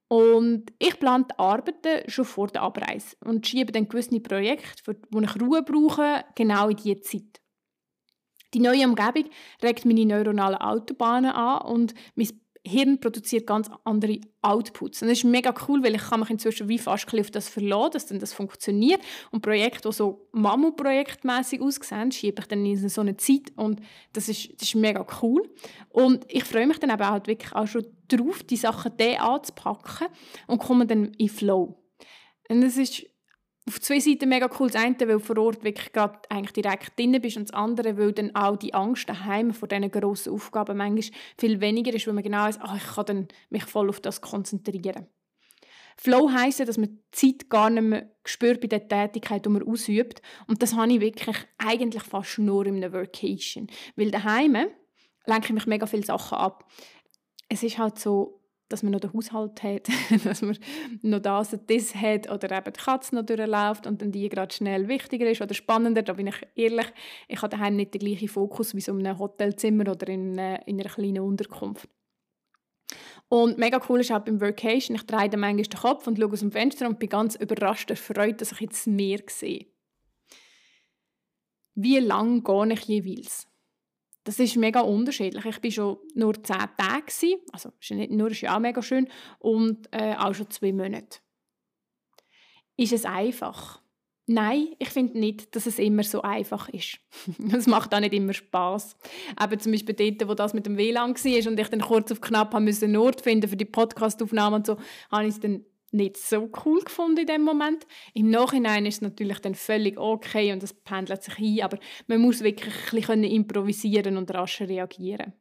Und 0.09 0.73
ich 0.81 0.99
plane 0.99 1.27
die 1.31 1.39
Arbeiten 1.39 2.11
schon 2.11 2.25
vor 2.25 2.49
der 2.49 2.63
Abreise 2.63 3.17
und 3.25 3.47
schiebe 3.47 3.71
dann 3.71 3.89
gewisse 3.89 4.19
Projekte, 4.19 4.97
wo 5.11 5.21
ich 5.21 5.41
Ruhe 5.41 5.63
brauche, 5.63 6.25
genau 6.35 6.69
in 6.69 6.77
diese 6.77 7.01
Zeit. 7.01 7.40
Die 8.55 8.61
neue 8.61 8.87
Umgebung 8.87 9.31
regt 9.63 9.85
meine 9.85 10.05
neuronalen 10.05 10.59
Autobahnen 10.59 11.31
an 11.31 11.63
und 11.63 11.95
mein 12.15 12.29
Hirn 12.67 13.01
produziert 13.01 13.47
ganz 13.47 13.71
andere 13.85 14.21
Outputs. 14.43 15.01
Und 15.01 15.09
das 15.09 15.19
ist 15.19 15.25
mega 15.25 15.55
cool, 15.67 15.83
weil 15.83 15.95
ich 15.95 16.03
kann 16.03 16.21
mich 16.21 16.29
inzwischen 16.29 16.69
wie 16.69 16.79
fast 16.79 17.13
auf 17.19 17.31
das 17.31 17.49
verlassen, 17.49 17.93
dass 17.93 18.07
dann 18.07 18.19
das 18.19 18.35
funktioniert. 18.35 19.01
Und 19.31 19.41
Projekte, 19.41 19.89
die 19.89 19.95
so 19.95 20.29
Mammutprojektmäßig 20.33 21.63
aussehen, 21.63 22.13
schiebe 22.13 22.43
ich 22.43 22.49
dann 22.49 22.67
in 22.67 22.89
so 22.89 23.01
eine 23.01 23.17
Zeit 23.17 23.53
und 23.57 23.81
das 24.13 24.29
ist, 24.29 24.53
das 24.61 24.69
ist 24.69 24.75
mega 24.75 25.07
cool. 25.23 25.49
Und 25.89 26.27
ich 26.29 26.45
freue 26.45 26.67
mich 26.67 26.79
dann 26.79 26.91
eben 26.91 27.09
halt 27.09 27.29
wirklich 27.29 27.55
auch 27.55 27.67
schon 27.67 27.87
darauf, 28.09 28.43
die 28.43 28.57
Sachen 28.57 28.93
dann 28.99 29.17
anzupacken 29.17 30.09
und 30.47 30.59
komme 30.59 30.87
dann 30.87 31.13
in 31.15 31.29
Flow. 31.31 31.81
Und 32.51 32.61
das 32.61 32.77
ist 32.77 33.07
auf 33.67 33.81
zwei 33.81 34.01
Seiten 34.01 34.29
mega 34.29 34.49
cool. 34.59 34.69
Das 34.69 34.83
eine, 34.83 34.99
weil 35.01 35.07
du 35.07 35.19
vor 35.19 35.39
Ort 35.39 35.63
wirklich 35.63 35.93
gerade 35.93 36.19
eigentlich 36.29 36.53
direkt 36.53 36.99
drin 36.99 37.21
bist 37.21 37.37
und 37.37 37.49
das 37.49 37.55
andere, 37.55 37.97
weil 37.99 38.13
dann 38.13 38.35
auch 38.35 38.57
die 38.57 38.75
Angst 38.75 39.09
daheim 39.09 39.53
vor 39.53 39.69
diesen 39.69 39.91
grossen 39.91 40.33
Aufgaben 40.33 40.77
manchmal 40.77 41.19
viel 41.39 41.61
weniger 41.61 41.95
ist, 41.95 42.07
weil 42.07 42.15
man 42.15 42.25
genau 42.25 42.45
weiß, 42.45 42.59
oh, 42.63 42.77
ich 42.77 42.95
kann 42.95 43.07
dann 43.07 43.29
mich 43.51 43.65
voll 43.65 43.89
auf 43.89 44.01
das 44.01 44.21
konzentrieren. 44.21 45.07
Flow 45.97 46.31
heisst, 46.33 46.61
dass 46.61 46.79
man 46.79 46.89
die 46.89 47.11
Zeit 47.11 47.51
gar 47.51 47.69
nicht 47.69 47.83
mehr 47.83 48.11
spürt 48.25 48.63
bei 48.63 48.69
der 48.69 48.89
Tätigkeit, 48.89 49.45
die 49.45 49.51
man 49.51 49.63
ausübt. 49.63 50.23
Und 50.47 50.63
das 50.63 50.75
habe 50.75 50.91
ich 50.93 51.01
wirklich 51.01 51.37
eigentlich 51.59 52.03
fast 52.03 52.39
nur 52.39 52.65
in 52.65 52.77
einer 52.77 52.93
Vacation. 52.93 53.67
Weil 53.97 54.11
daheim 54.11 54.57
lenke 55.27 55.49
ich 55.49 55.53
mich 55.53 55.67
mega 55.67 55.87
viele 55.87 56.05
Sachen 56.05 56.39
ab. 56.39 56.65
Es 57.51 57.63
ist 57.63 57.77
halt 57.77 57.99
so, 57.99 58.40
dass 58.71 58.83
man 58.83 58.93
noch 58.93 59.01
den 59.01 59.13
Haushalt 59.13 59.63
hat, 59.63 59.89
dass 60.25 60.41
man 60.41 60.57
noch 61.03 61.19
das 61.19 61.53
und 61.53 61.69
das 61.69 61.95
hat 61.95 62.31
oder 62.31 62.57
eben 62.57 62.73
die 62.73 62.81
Katze 62.81 63.15
noch 63.15 63.27
durchläuft 63.27 63.87
und 63.87 64.01
dann 64.01 64.13
die 64.13 64.29
gerade 64.31 64.55
schnell 64.55 64.89
wichtiger 64.89 65.29
ist 65.29 65.43
oder 65.43 65.53
spannender. 65.53 66.03
Da 66.03 66.15
bin 66.15 66.29
ich 66.29 66.37
ehrlich, 66.55 66.87
ich 67.29 67.43
habe 67.43 67.51
daheim 67.51 67.77
nicht 67.77 67.93
den 67.93 67.99
gleichen 67.99 68.29
Fokus 68.29 68.75
wie 68.75 68.81
so 68.81 68.93
in 68.93 69.07
einem 69.07 69.19
Hotelzimmer 69.19 69.91
oder 69.91 70.09
in, 70.09 70.39
einer, 70.39 70.67
in 70.67 70.81
einer 70.81 70.89
kleinen 70.89 71.21
Unterkunft. 71.21 71.89
Und 73.29 73.59
mega 73.59 73.81
cool 73.89 74.01
ist 74.01 74.11
auch 74.11 74.21
beim 74.21 74.41
Workation, 74.41 74.97
ich 74.97 75.07
drehe 75.07 75.29
dann 75.29 75.41
manchmal 75.41 75.65
den 75.65 75.79
Kopf 75.79 76.07
und 76.07 76.19
schaue 76.19 76.33
aus 76.33 76.41
dem 76.41 76.51
Fenster 76.51 76.89
und 76.89 76.99
bin 76.99 77.09
ganz 77.09 77.37
überrascht 77.37 77.91
erfreut, 77.91 78.41
dass 78.41 78.53
ich 78.53 78.61
jetzt 78.61 78.87
Meer 78.87 79.21
sehe. 79.29 79.67
Wie 81.75 81.99
lange 81.99 82.43
gehe 82.43 82.73
ich 82.73 82.81
jeweils? 82.83 83.50
Das 84.25 84.39
ist 84.39 84.57
mega 84.57 84.81
unterschiedlich. 84.81 85.45
Ich 85.45 85.63
war 85.63 85.71
schon 85.71 85.99
nur 86.15 86.35
zehn 86.43 86.57
Tage, 86.77 87.39
also 87.53 87.73
ist 87.81 87.91
nicht 87.91 88.13
nur, 88.13 88.31
ist 88.31 88.43
ja 88.43 88.57
auch 88.57 88.61
mega 88.61 88.83
schön, 88.83 89.09
und 89.39 89.89
äh, 89.93 90.15
auch 90.15 90.35
schon 90.35 90.51
zwei 90.51 90.73
Monate. 90.73 91.21
Ist 92.77 92.93
es 92.93 93.05
einfach? 93.05 93.81
Nein, 94.33 94.69
ich 94.79 94.91
finde 94.91 95.19
nicht, 95.19 95.57
dass 95.57 95.67
es 95.67 95.81
immer 95.81 96.05
so 96.05 96.23
einfach 96.23 96.69
ist. 96.69 97.01
Es 97.53 97.67
macht 97.67 97.93
auch 97.93 97.99
nicht 97.99 98.15
immer 98.15 98.33
Spaß. 98.33 98.97
Aber 99.35 99.59
zum 99.59 99.73
Beispiel 99.73 99.95
dort, 99.95 100.29
wo 100.29 100.35
das 100.35 100.55
mit 100.55 100.67
dem 100.67 100.77
WLAN 100.77 101.17
war 101.17 101.51
und 101.51 101.59
ich 101.59 101.69
dann 101.69 101.81
kurz 101.81 102.13
auf 102.13 102.21
knapp 102.21 102.55
einen 102.55 102.97
Ort 102.97 103.23
finden 103.23 103.49
für 103.49 103.57
die 103.57 103.65
Podcastaufnahme 103.65 104.57
und 104.57 104.67
so, 104.67 104.77
habe 105.11 105.25
ich 105.25 105.35
es 105.35 105.41
dann 105.41 105.65
nicht 105.93 106.17
so 106.17 106.51
cool 106.65 106.81
gefunden 106.81 107.21
in 107.21 107.27
dem 107.27 107.43
Moment. 107.43 107.87
Im 108.15 108.31
Nachhinein 108.31 108.87
ist 108.87 108.97
es 108.97 109.01
natürlich 109.01 109.41
dann 109.41 109.55
völlig 109.55 109.99
okay 109.99 110.53
und 110.53 110.63
es 110.63 110.73
pendelt 110.73 111.23
sich 111.23 111.39
ein, 111.39 111.63
aber 111.63 111.79
man 112.07 112.21
muss 112.21 112.43
wirklich 112.43 112.75
ein 112.75 112.97
bisschen 112.97 113.25
improvisieren 113.25 114.17
und 114.17 114.33
rasch 114.33 114.61
reagieren. 114.61 115.33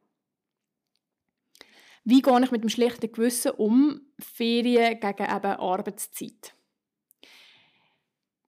Wie 2.04 2.22
gehe 2.22 2.44
ich 2.44 2.52
mit 2.52 2.64
dem 2.64 2.70
schlechten 2.70 3.12
Gewissen 3.12 3.52
um, 3.52 4.02
Ferien 4.20 5.00
gegen 5.00 5.24
eben 5.24 5.60
Arbeitszeit? 5.60 6.56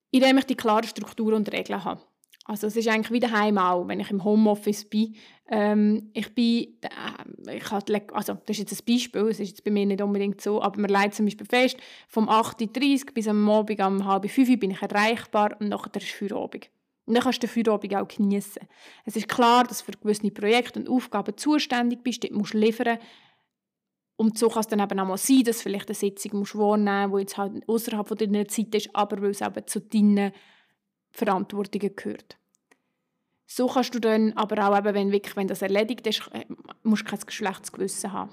Indem 0.09 0.39
ich 0.39 0.45
die 0.45 0.55
klare 0.55 0.87
Struktur 0.87 1.33
und 1.33 1.51
Regeln 1.51 1.83
habe. 1.83 2.01
Also 2.45 2.67
es 2.67 2.75
ist 2.75 2.87
eigentlich 2.87 3.11
wie 3.11 3.19
daheim 3.19 3.57
auch, 3.57 3.87
wenn 3.87 3.99
ich 3.99 4.09
im 4.09 4.23
Homeoffice 4.23 4.85
bin. 4.85 5.15
Ähm, 5.47 6.09
ich 6.13 6.33
bin, 6.33 6.77
äh, 6.81 7.57
ich 7.57 7.69
hatte, 7.69 8.01
also 8.13 8.33
das 8.33 8.57
ist 8.57 8.71
jetzt 8.71 8.81
ein 8.81 8.85
Beispiel, 8.85 9.21
es 9.27 9.39
ist 9.39 9.49
jetzt 9.49 9.63
bei 9.63 9.71
mir 9.71 9.85
nicht 9.85 10.01
unbedingt 10.01 10.41
so, 10.41 10.61
aber 10.61 10.79
man 10.79 10.89
leitet 10.89 11.15
zum 11.15 11.25
Beispiel 11.25 11.45
fest, 11.45 11.77
vom 12.07 12.29
8.30 12.29 13.07
Uhr 13.07 13.13
bis 13.13 13.27
am 13.27 13.49
Abend 13.49 13.79
um 13.81 14.05
halb 14.05 14.29
fünf 14.29 14.59
bin 14.59 14.71
ich 14.71 14.81
erreichbar 14.81 15.55
und 15.59 15.69
nachher 15.69 15.95
ist 15.95 16.11
Feierabend. 16.11 16.69
Und 17.05 17.15
dann 17.15 17.23
kannst 17.23 17.43
du 17.43 17.47
den 17.47 17.53
Feierabend 17.53 17.95
auch 17.95 18.07
genießen. 18.07 18.61
Es 19.05 19.15
ist 19.15 19.27
klar, 19.27 19.65
dass 19.65 19.79
du 19.79 19.85
für 19.91 19.97
gewisse 19.99 20.31
Projekte 20.31 20.79
und 20.79 20.89
Aufgaben 20.89 21.37
zuständig 21.37 22.01
bist, 22.01 22.23
dort 22.23 22.33
musst 22.33 22.53
du 22.53 22.57
liefern. 22.57 22.97
Und 24.15 24.37
so 24.37 24.49
kann 24.49 24.61
es 24.61 24.67
dann 24.67 24.79
eben 24.79 24.99
auch 24.99 25.07
mal 25.07 25.17
sein, 25.17 25.43
dass 25.43 25.57
du 25.57 25.63
vielleicht 25.63 25.89
eine 25.89 25.95
Sitzung 25.95 26.39
musst 26.39 26.55
wahrnehmen 26.55 27.09
musst, 27.09 27.19
die 27.19 27.21
jetzt 27.21 27.37
halt 27.37 27.67
außerhalb 27.67 28.17
deiner 28.17 28.47
Zeit 28.47 28.73
ist, 28.73 28.95
aber 28.95 29.21
weil 29.21 29.31
es 29.31 29.41
eben 29.41 29.67
zu 29.67 29.81
deinen 29.81 30.31
Verantwortungen 31.11 31.95
gehört. 31.95 32.37
So 33.45 33.67
kannst 33.67 33.93
du 33.93 33.99
dann 33.99 34.33
aber 34.33 34.65
auch, 34.65 34.77
eben, 34.77 34.93
wenn, 34.93 35.11
wirklich, 35.11 35.35
wenn 35.35 35.47
das 35.47 35.61
erledigt 35.61 36.07
ist, 36.07 36.29
äh, 36.31 36.45
musst 36.83 37.03
du 37.03 37.09
kein 37.09 37.19
schlechtes 37.27 37.71
Gewissen 37.71 38.13
haben. 38.13 38.31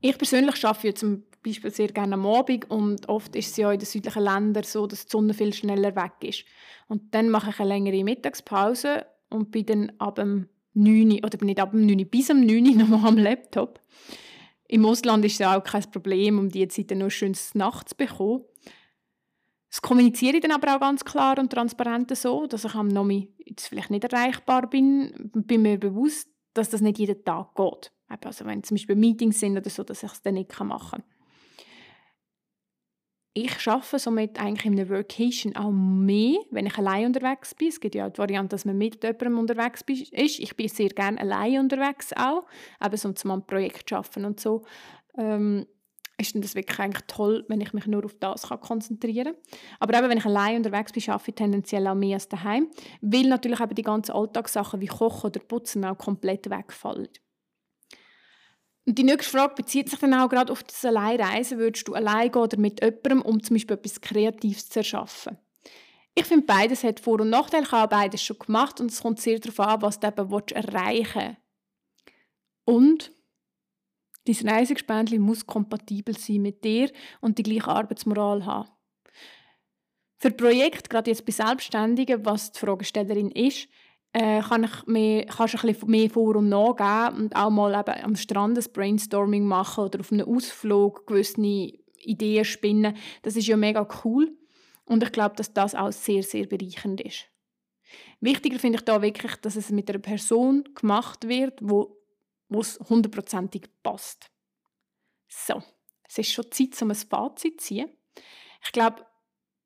Ich 0.00 0.16
persönlich 0.16 0.64
arbeite 0.64 0.94
zum 0.94 1.24
beispielsweise 1.42 1.76
sehr 1.76 1.88
gerne 1.88 2.14
am 2.14 2.26
Abend 2.26 2.70
und 2.70 3.08
oft 3.08 3.34
ist 3.34 3.50
es 3.50 3.56
ja 3.56 3.72
in 3.72 3.78
den 3.78 3.86
südlichen 3.86 4.22
Ländern 4.22 4.62
so, 4.62 4.86
dass 4.86 5.06
die 5.06 5.10
Sonne 5.10 5.34
viel 5.34 5.52
schneller 5.52 5.96
weg 5.96 6.12
ist. 6.20 6.44
Und 6.88 7.14
dann 7.14 7.30
mache 7.30 7.50
ich 7.50 7.58
eine 7.58 7.68
längere 7.68 8.04
Mittagspause 8.04 9.06
und 9.28 9.50
bin 9.50 9.66
dann 9.66 9.92
ab 9.98 10.16
dem 10.16 10.48
9 10.74 11.24
oder 11.24 11.44
nicht 11.44 11.60
ab 11.60 11.72
dem 11.72 11.86
9 11.86 12.08
bis 12.08 12.30
am 12.30 12.40
9 12.40 12.76
nochmal 12.76 13.08
am 13.08 13.18
Laptop. 13.18 13.80
Im 14.68 14.86
Ausland 14.86 15.24
ist 15.24 15.40
es 15.40 15.46
auch 15.46 15.62
kein 15.62 15.90
Problem, 15.90 16.38
um 16.38 16.48
diese 16.48 16.68
Zeit 16.68 16.96
noch 16.96 17.10
schönes 17.10 17.54
Nacht 17.54 17.90
zu 17.90 17.96
bekommen. 17.96 18.44
Das 19.74 19.82
kommuniziere 19.82 20.36
ich 20.36 20.40
dann 20.40 20.52
aber 20.52 20.76
auch 20.76 20.78
ganz 20.78 21.04
klar 21.04 21.36
und 21.36 21.50
transparent 21.50 22.16
so, 22.16 22.46
dass 22.46 22.64
ich 22.64 22.76
am 22.76 22.86
Nomi 22.86 23.34
jetzt 23.44 23.66
vielleicht 23.66 23.90
nicht 23.90 24.04
erreichbar 24.04 24.70
bin. 24.70 25.32
Bin 25.34 25.62
mir 25.62 25.80
bewusst, 25.80 26.28
dass 26.52 26.70
das 26.70 26.80
nicht 26.80 27.00
jeden 27.00 27.24
Tag 27.24 27.56
geht. 27.56 27.90
Also 28.24 28.44
wenn 28.44 28.62
zum 28.62 28.76
Beispiel 28.76 28.94
Meetings 28.94 29.40
sind 29.40 29.58
oder 29.58 29.68
so, 29.68 29.82
dass 29.82 30.04
ich 30.04 30.12
es 30.12 30.22
dann 30.22 30.34
nicht 30.34 30.56
machen 30.60 31.02
kann. 31.02 31.02
Ich 33.32 33.66
arbeite 33.66 33.98
somit 33.98 34.40
eigentlich 34.40 34.64
in 34.64 34.78
einer 34.78 34.88
Workation 34.88 35.56
auch 35.56 35.72
mehr, 35.72 36.38
wenn 36.52 36.66
ich 36.66 36.78
allein 36.78 37.06
unterwegs 37.06 37.52
bin. 37.56 37.66
Es 37.66 37.80
gibt 37.80 37.96
ja 37.96 38.06
auch 38.06 38.12
die 38.12 38.18
Variante, 38.18 38.50
dass 38.50 38.64
man 38.64 38.78
mit 38.78 39.02
jemandem 39.02 39.40
unterwegs 39.40 39.82
ist. 39.88 40.38
Ich 40.38 40.54
bin 40.54 40.68
sehr 40.68 40.90
gerne 40.90 41.20
allein 41.20 41.58
unterwegs 41.58 42.12
auch, 42.12 42.46
eben 42.80 42.96
so 42.96 43.10
zum 43.10 43.32
ein 43.32 43.44
Projekt 43.44 43.92
arbeiten 43.92 44.24
und 44.24 44.38
so. 44.38 44.62
Ähm, 45.18 45.66
ist 46.16 46.36
das 46.36 46.54
wirklich 46.54 46.78
eigentlich 46.78 47.04
toll, 47.06 47.44
wenn 47.48 47.60
ich 47.60 47.72
mich 47.72 47.86
nur 47.86 48.04
auf 48.04 48.14
das 48.20 48.42
konzentrieren 48.60 49.34
kann. 49.34 49.60
Aber 49.80 49.98
eben, 49.98 50.08
wenn 50.08 50.18
ich 50.18 50.24
allein 50.24 50.56
unterwegs 50.56 50.92
bin, 50.92 51.02
arbeite 51.08 51.30
ich 51.30 51.34
tendenziell 51.34 51.86
auch 51.86 51.94
mehr 51.94 52.14
als 52.14 52.28
daheim, 52.28 52.68
weil 53.00 53.26
natürlich 53.26 53.60
eben 53.60 53.74
die 53.74 53.82
ganzen 53.82 54.12
Alltagssachen 54.12 54.80
wie 54.80 54.86
Kochen 54.86 55.30
oder 55.30 55.40
Putzen 55.40 55.84
auch 55.84 55.98
komplett 55.98 56.48
wegfallen. 56.50 57.08
Und 58.86 58.98
die 58.98 59.04
nächste 59.04 59.30
Frage 59.30 59.54
bezieht 59.54 59.88
sich 59.88 59.98
dann 59.98 60.14
auch 60.14 60.28
gerade 60.28 60.52
auf 60.52 60.62
das 60.62 60.84
Alleinreisen. 60.84 61.58
Würdest 61.58 61.88
du 61.88 61.94
allein 61.94 62.30
gehen 62.30 62.42
oder 62.42 62.58
mit 62.58 62.82
jemandem, 62.82 63.22
um 63.22 63.42
zum 63.42 63.54
Beispiel 63.54 63.76
etwas 63.76 64.00
Kreatives 64.00 64.68
zu 64.68 64.80
erschaffen? 64.80 65.38
Ich 66.14 66.26
finde, 66.26 66.46
beides 66.46 66.84
hat 66.84 67.00
Vor- 67.00 67.20
und 67.20 67.30
Nachteile. 67.30 67.64
Ich 67.64 67.72
habe 67.72 67.88
beides 67.88 68.22
schon 68.22 68.38
gemacht 68.38 68.80
und 68.80 68.90
es 68.90 69.00
kommt 69.00 69.20
sehr 69.20 69.38
darauf 69.38 69.60
an, 69.60 69.82
was 69.82 69.98
du 69.98 70.06
eben 70.06 70.30
erreichen 70.54 71.22
willst. 71.22 71.38
Und 72.66 73.13
dein 74.26 74.48
Reisegespendli 74.48 75.18
muss 75.18 75.46
kompatibel 75.46 76.16
sein 76.16 76.42
mit 76.42 76.64
dir 76.64 76.90
und 77.20 77.38
die 77.38 77.42
gleiche 77.42 77.68
Arbeitsmoral 77.68 78.44
haben. 78.44 78.68
Für 80.18 80.30
Projekte, 80.30 80.88
gerade 80.88 81.10
jetzt 81.10 81.26
bei 81.26 81.32
Selbstständigen, 81.32 82.24
was 82.24 82.52
die 82.52 82.60
Fragestellerin 82.60 83.30
ist, 83.30 83.68
äh, 84.14 84.40
kann 84.40 84.64
ich 84.64 84.86
mehr, 84.86 85.26
kannst 85.26 85.54
du 85.54 85.58
ein 85.58 85.72
bisschen 85.74 85.90
mehr 85.90 86.08
Vor- 86.08 86.36
und 86.36 86.48
Nachgeben 86.48 87.24
und 87.24 87.36
auch 87.36 87.50
mal 87.50 87.78
eben 87.78 88.04
am 88.04 88.16
Strand 88.16 88.56
ein 88.56 88.72
Brainstorming 88.72 89.44
machen 89.44 89.84
oder 89.84 90.00
auf 90.00 90.12
einem 90.12 90.28
Ausflug 90.28 91.06
gewisse 91.06 91.40
Ideen 91.42 92.44
spinnen. 92.44 92.96
Das 93.22 93.36
ist 93.36 93.48
ja 93.48 93.56
mega 93.56 93.86
cool 94.04 94.32
und 94.86 95.02
ich 95.02 95.12
glaube, 95.12 95.34
dass 95.36 95.52
das 95.52 95.74
auch 95.74 95.92
sehr, 95.92 96.22
sehr 96.22 96.46
bereichernd 96.46 97.00
ist. 97.00 97.26
Wichtiger 98.20 98.58
finde 98.58 98.78
ich 98.78 98.84
da 98.84 99.02
wirklich, 99.02 99.36
dass 99.36 99.56
es 99.56 99.70
mit 99.70 99.90
einer 99.90 99.98
Person 99.98 100.64
gemacht 100.74 101.28
wird, 101.28 101.58
wo 101.60 101.98
es 102.60 102.78
hundertprozentig 102.88 103.68
passt. 103.82 104.30
So, 105.28 105.62
es 106.08 106.18
ist 106.18 106.32
schon 106.32 106.50
Zeit, 106.50 106.80
um 106.82 106.90
ein 106.90 106.96
Fazit 106.96 107.60
zu 107.60 107.66
ziehen. 107.66 107.90
Ich 108.64 108.72
glaube, 108.72 109.04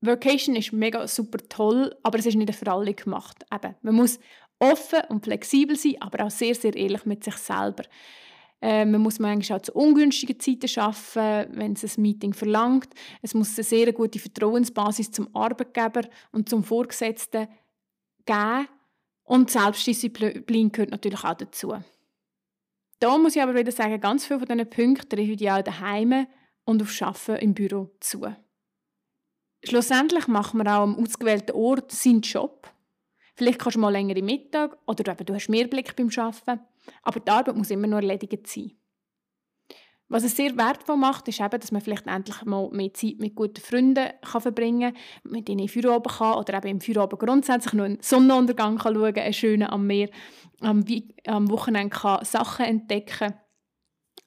Vacation 0.01 0.55
ist 0.55 0.73
mega 0.73 1.07
super 1.07 1.39
toll, 1.49 1.95
aber 2.03 2.19
es 2.19 2.25
ist 2.25 2.35
nicht 2.35 2.55
für 2.55 2.71
alle 2.71 2.93
gemacht. 2.93 3.43
Eben, 3.53 3.75
man 3.81 3.95
muss 3.95 4.19
offen 4.59 5.01
und 5.09 5.23
flexibel 5.23 5.75
sein, 5.75 5.95
aber 5.99 6.25
auch 6.25 6.31
sehr, 6.31 6.55
sehr 6.55 6.75
ehrlich 6.75 7.05
mit 7.05 7.23
sich 7.23 7.35
selber. 7.35 7.83
Äh, 8.61 8.85
man 8.85 9.01
muss 9.01 9.19
manchmal 9.19 9.59
auch 9.59 9.63
zu 9.63 9.73
ungünstigen 9.73 10.39
Zeiten 10.39 10.79
arbeiten, 10.79 11.57
wenn 11.57 11.73
es 11.73 11.97
ein 11.97 12.01
Meeting 12.01 12.33
verlangt. 12.33 12.89
Es 13.21 13.33
muss 13.33 13.57
eine 13.57 13.63
sehr 13.63 13.91
gute 13.93 14.19
Vertrauensbasis 14.19 15.11
zum 15.11 15.33
Arbeitgeber 15.33 16.01
und 16.31 16.49
zum 16.49 16.63
Vorgesetzten 16.63 17.47
geben. 18.25 18.67
Und 19.23 19.49
Selbstdisziplin 19.49 20.71
gehört 20.71 20.91
natürlich 20.91 21.23
auch 21.23 21.35
dazu. 21.35 21.75
Da 22.99 23.17
muss 23.17 23.35
ich 23.35 23.41
aber 23.41 23.55
wieder 23.55 23.71
sagen, 23.71 23.99
ganz 24.01 24.25
viele 24.25 24.39
von 24.39 24.47
diesen 24.47 24.69
Punkten 24.69 25.09
treffe 25.09 25.31
ich 25.31 25.49
auch 25.49 25.61
daheim 25.61 26.27
und 26.65 26.81
auf 26.81 27.01
Arbeiten 27.01 27.41
im 27.41 27.53
Büro 27.53 27.89
zu. 27.99 28.25
Schlussendlich 29.63 30.27
machen 30.27 30.59
wir 30.59 30.67
auch 30.67 30.83
am 30.83 30.97
ausgewählten 30.97 31.55
Ort 31.55 31.91
seinen 31.91 32.21
Job. 32.21 32.71
Vielleicht 33.35 33.59
kannst 33.59 33.75
du 33.75 33.79
mal 33.79 33.89
längere 33.89 34.21
Mittag 34.21 34.77
oder 34.85 35.13
du 35.13 35.33
hast 35.33 35.49
mehr 35.49 35.67
Blick 35.67 35.95
beim 35.95 36.09
Arbeiten. 36.17 36.61
Aber 37.03 37.19
die 37.19 37.31
Arbeit 37.31 37.55
muss 37.55 37.69
immer 37.71 37.87
nur 37.87 37.99
erledigt 37.99 38.47
sein. 38.47 38.78
Was 40.11 40.23
es 40.23 40.35
sehr 40.35 40.57
wertvoll 40.57 40.97
macht, 40.97 41.27
ist 41.27 41.39
eben, 41.39 41.59
dass 41.59 41.71
man 41.71 41.81
vielleicht 41.81 42.07
endlich 42.07 42.43
mal 42.43 42.67
mehr 42.71 42.93
Zeit 42.93 43.19
mit 43.19 43.35
guten 43.35 43.61
Freunden 43.61 44.09
kann 44.21 44.41
verbringen 44.41 44.93
kann, 44.93 45.31
mit 45.31 45.47
ihnen 45.49 45.59
in 45.59 45.67
den 45.67 45.69
Feierabend 45.69 46.17
kann 46.17 46.33
oder 46.33 46.57
eben 46.57 46.67
im 46.67 46.81
Feierabend 46.81 47.19
grundsätzlich 47.19 47.73
noch 47.73 47.85
einen 47.85 48.01
Sonnenuntergang 48.01 48.79
kann 48.79 48.95
schauen 48.95 49.13
kann, 49.13 49.23
einen 49.23 49.33
schönen 49.33 49.69
am 49.69 49.85
Meer, 49.85 50.09
am, 50.61 50.83
am 51.27 51.49
Wochenende 51.51 51.95
kann 51.95 52.25
Sachen 52.25 52.65
entdecken 52.65 53.35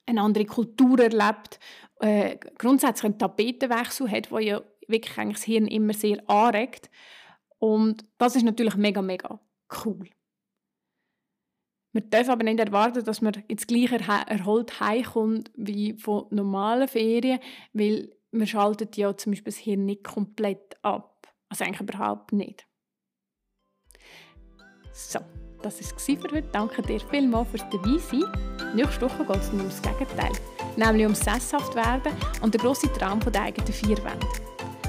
eine 0.07 0.21
andere 0.21 0.45
Kultur 0.45 0.99
erlebt, 1.01 1.59
äh, 2.01 2.37
grundsätzlich 2.59 3.05
einen 3.05 3.19
Tapetenwechsel 3.19 4.11
hat, 4.11 4.31
der 4.31 4.41
ja 4.41 4.63
wirklich 4.89 5.19
eigentlich 5.19 5.37
das 5.37 5.45
Hirn 5.45 5.67
immer 5.67 5.95
sehr 5.95 6.19
anregt. 6.29 6.91
Und 7.59 8.05
das 8.19 8.37
ist 8.37 8.43
natürlich 8.43 8.77
mega, 8.77 9.03
mega 9.03 9.41
cool. 9.85 10.09
Man 11.93 12.09
darf 12.09 12.29
aber 12.29 12.45
nicht 12.45 12.59
erwarten, 12.59 13.05
dass 13.05 13.21
man 13.21 13.35
jetzt 13.49 13.69
gleich 13.69 13.93
erholt 13.93 14.81
heimkommt 14.81 15.51
wie 15.57 15.95
von 15.95 16.27
normalen 16.31 16.89
Ferien, 16.89 17.39
weil 17.73 18.11
man 18.31 18.47
schaltet 18.47 18.97
ja 18.97 19.15
zum 19.17 19.33
Beispiel 19.33 19.53
das 19.53 19.61
Hirn 19.61 19.85
nicht 19.85 20.05
komplett 20.05 20.77
ab. 20.83 21.29
Also 21.49 21.65
eigentlich 21.65 21.81
überhaupt 21.83 22.33
nicht. 22.33 22.67
So, 24.95 25.21
das 25.63 25.81
war 25.81 26.17
für 26.17 26.35
heute. 26.35 26.49
Danke 26.53 26.83
dir 26.83 27.01
vielmals 27.01 27.51
fürs 27.51 27.65
Dabeisein. 27.71 28.25
Nächste 28.75 29.03
Woche 29.03 29.25
geht 29.25 29.37
es 29.37 29.51
um 29.51 29.59
das 29.59 29.83
Gegenteil, 29.83 30.33
nämlich 30.77 31.05
ums 31.05 31.21
Sesshaftwerden 31.21 32.13
und 32.43 32.55
der 32.55 32.61
grosse 32.61 32.91
Traum 32.95 33.21
der 33.21 33.43
eigenen 33.43 33.73
vier 33.73 33.99
Wände. 33.99 34.27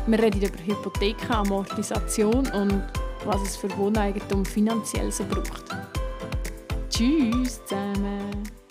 Wir 0.08 0.20
reden 0.20 0.42
über 0.42 0.66
Hypotheken, 0.66 1.34
Amortisation 1.34 2.48
und 2.52 2.84
was 3.26 3.42
es 3.42 3.58
für 3.58 3.76
Wohneigentum 3.78 4.46
finanziell 4.46 5.12
so 5.12 5.24
braucht. 5.26 5.64
Tschüss 6.96 7.60
zusammen! 7.66 8.63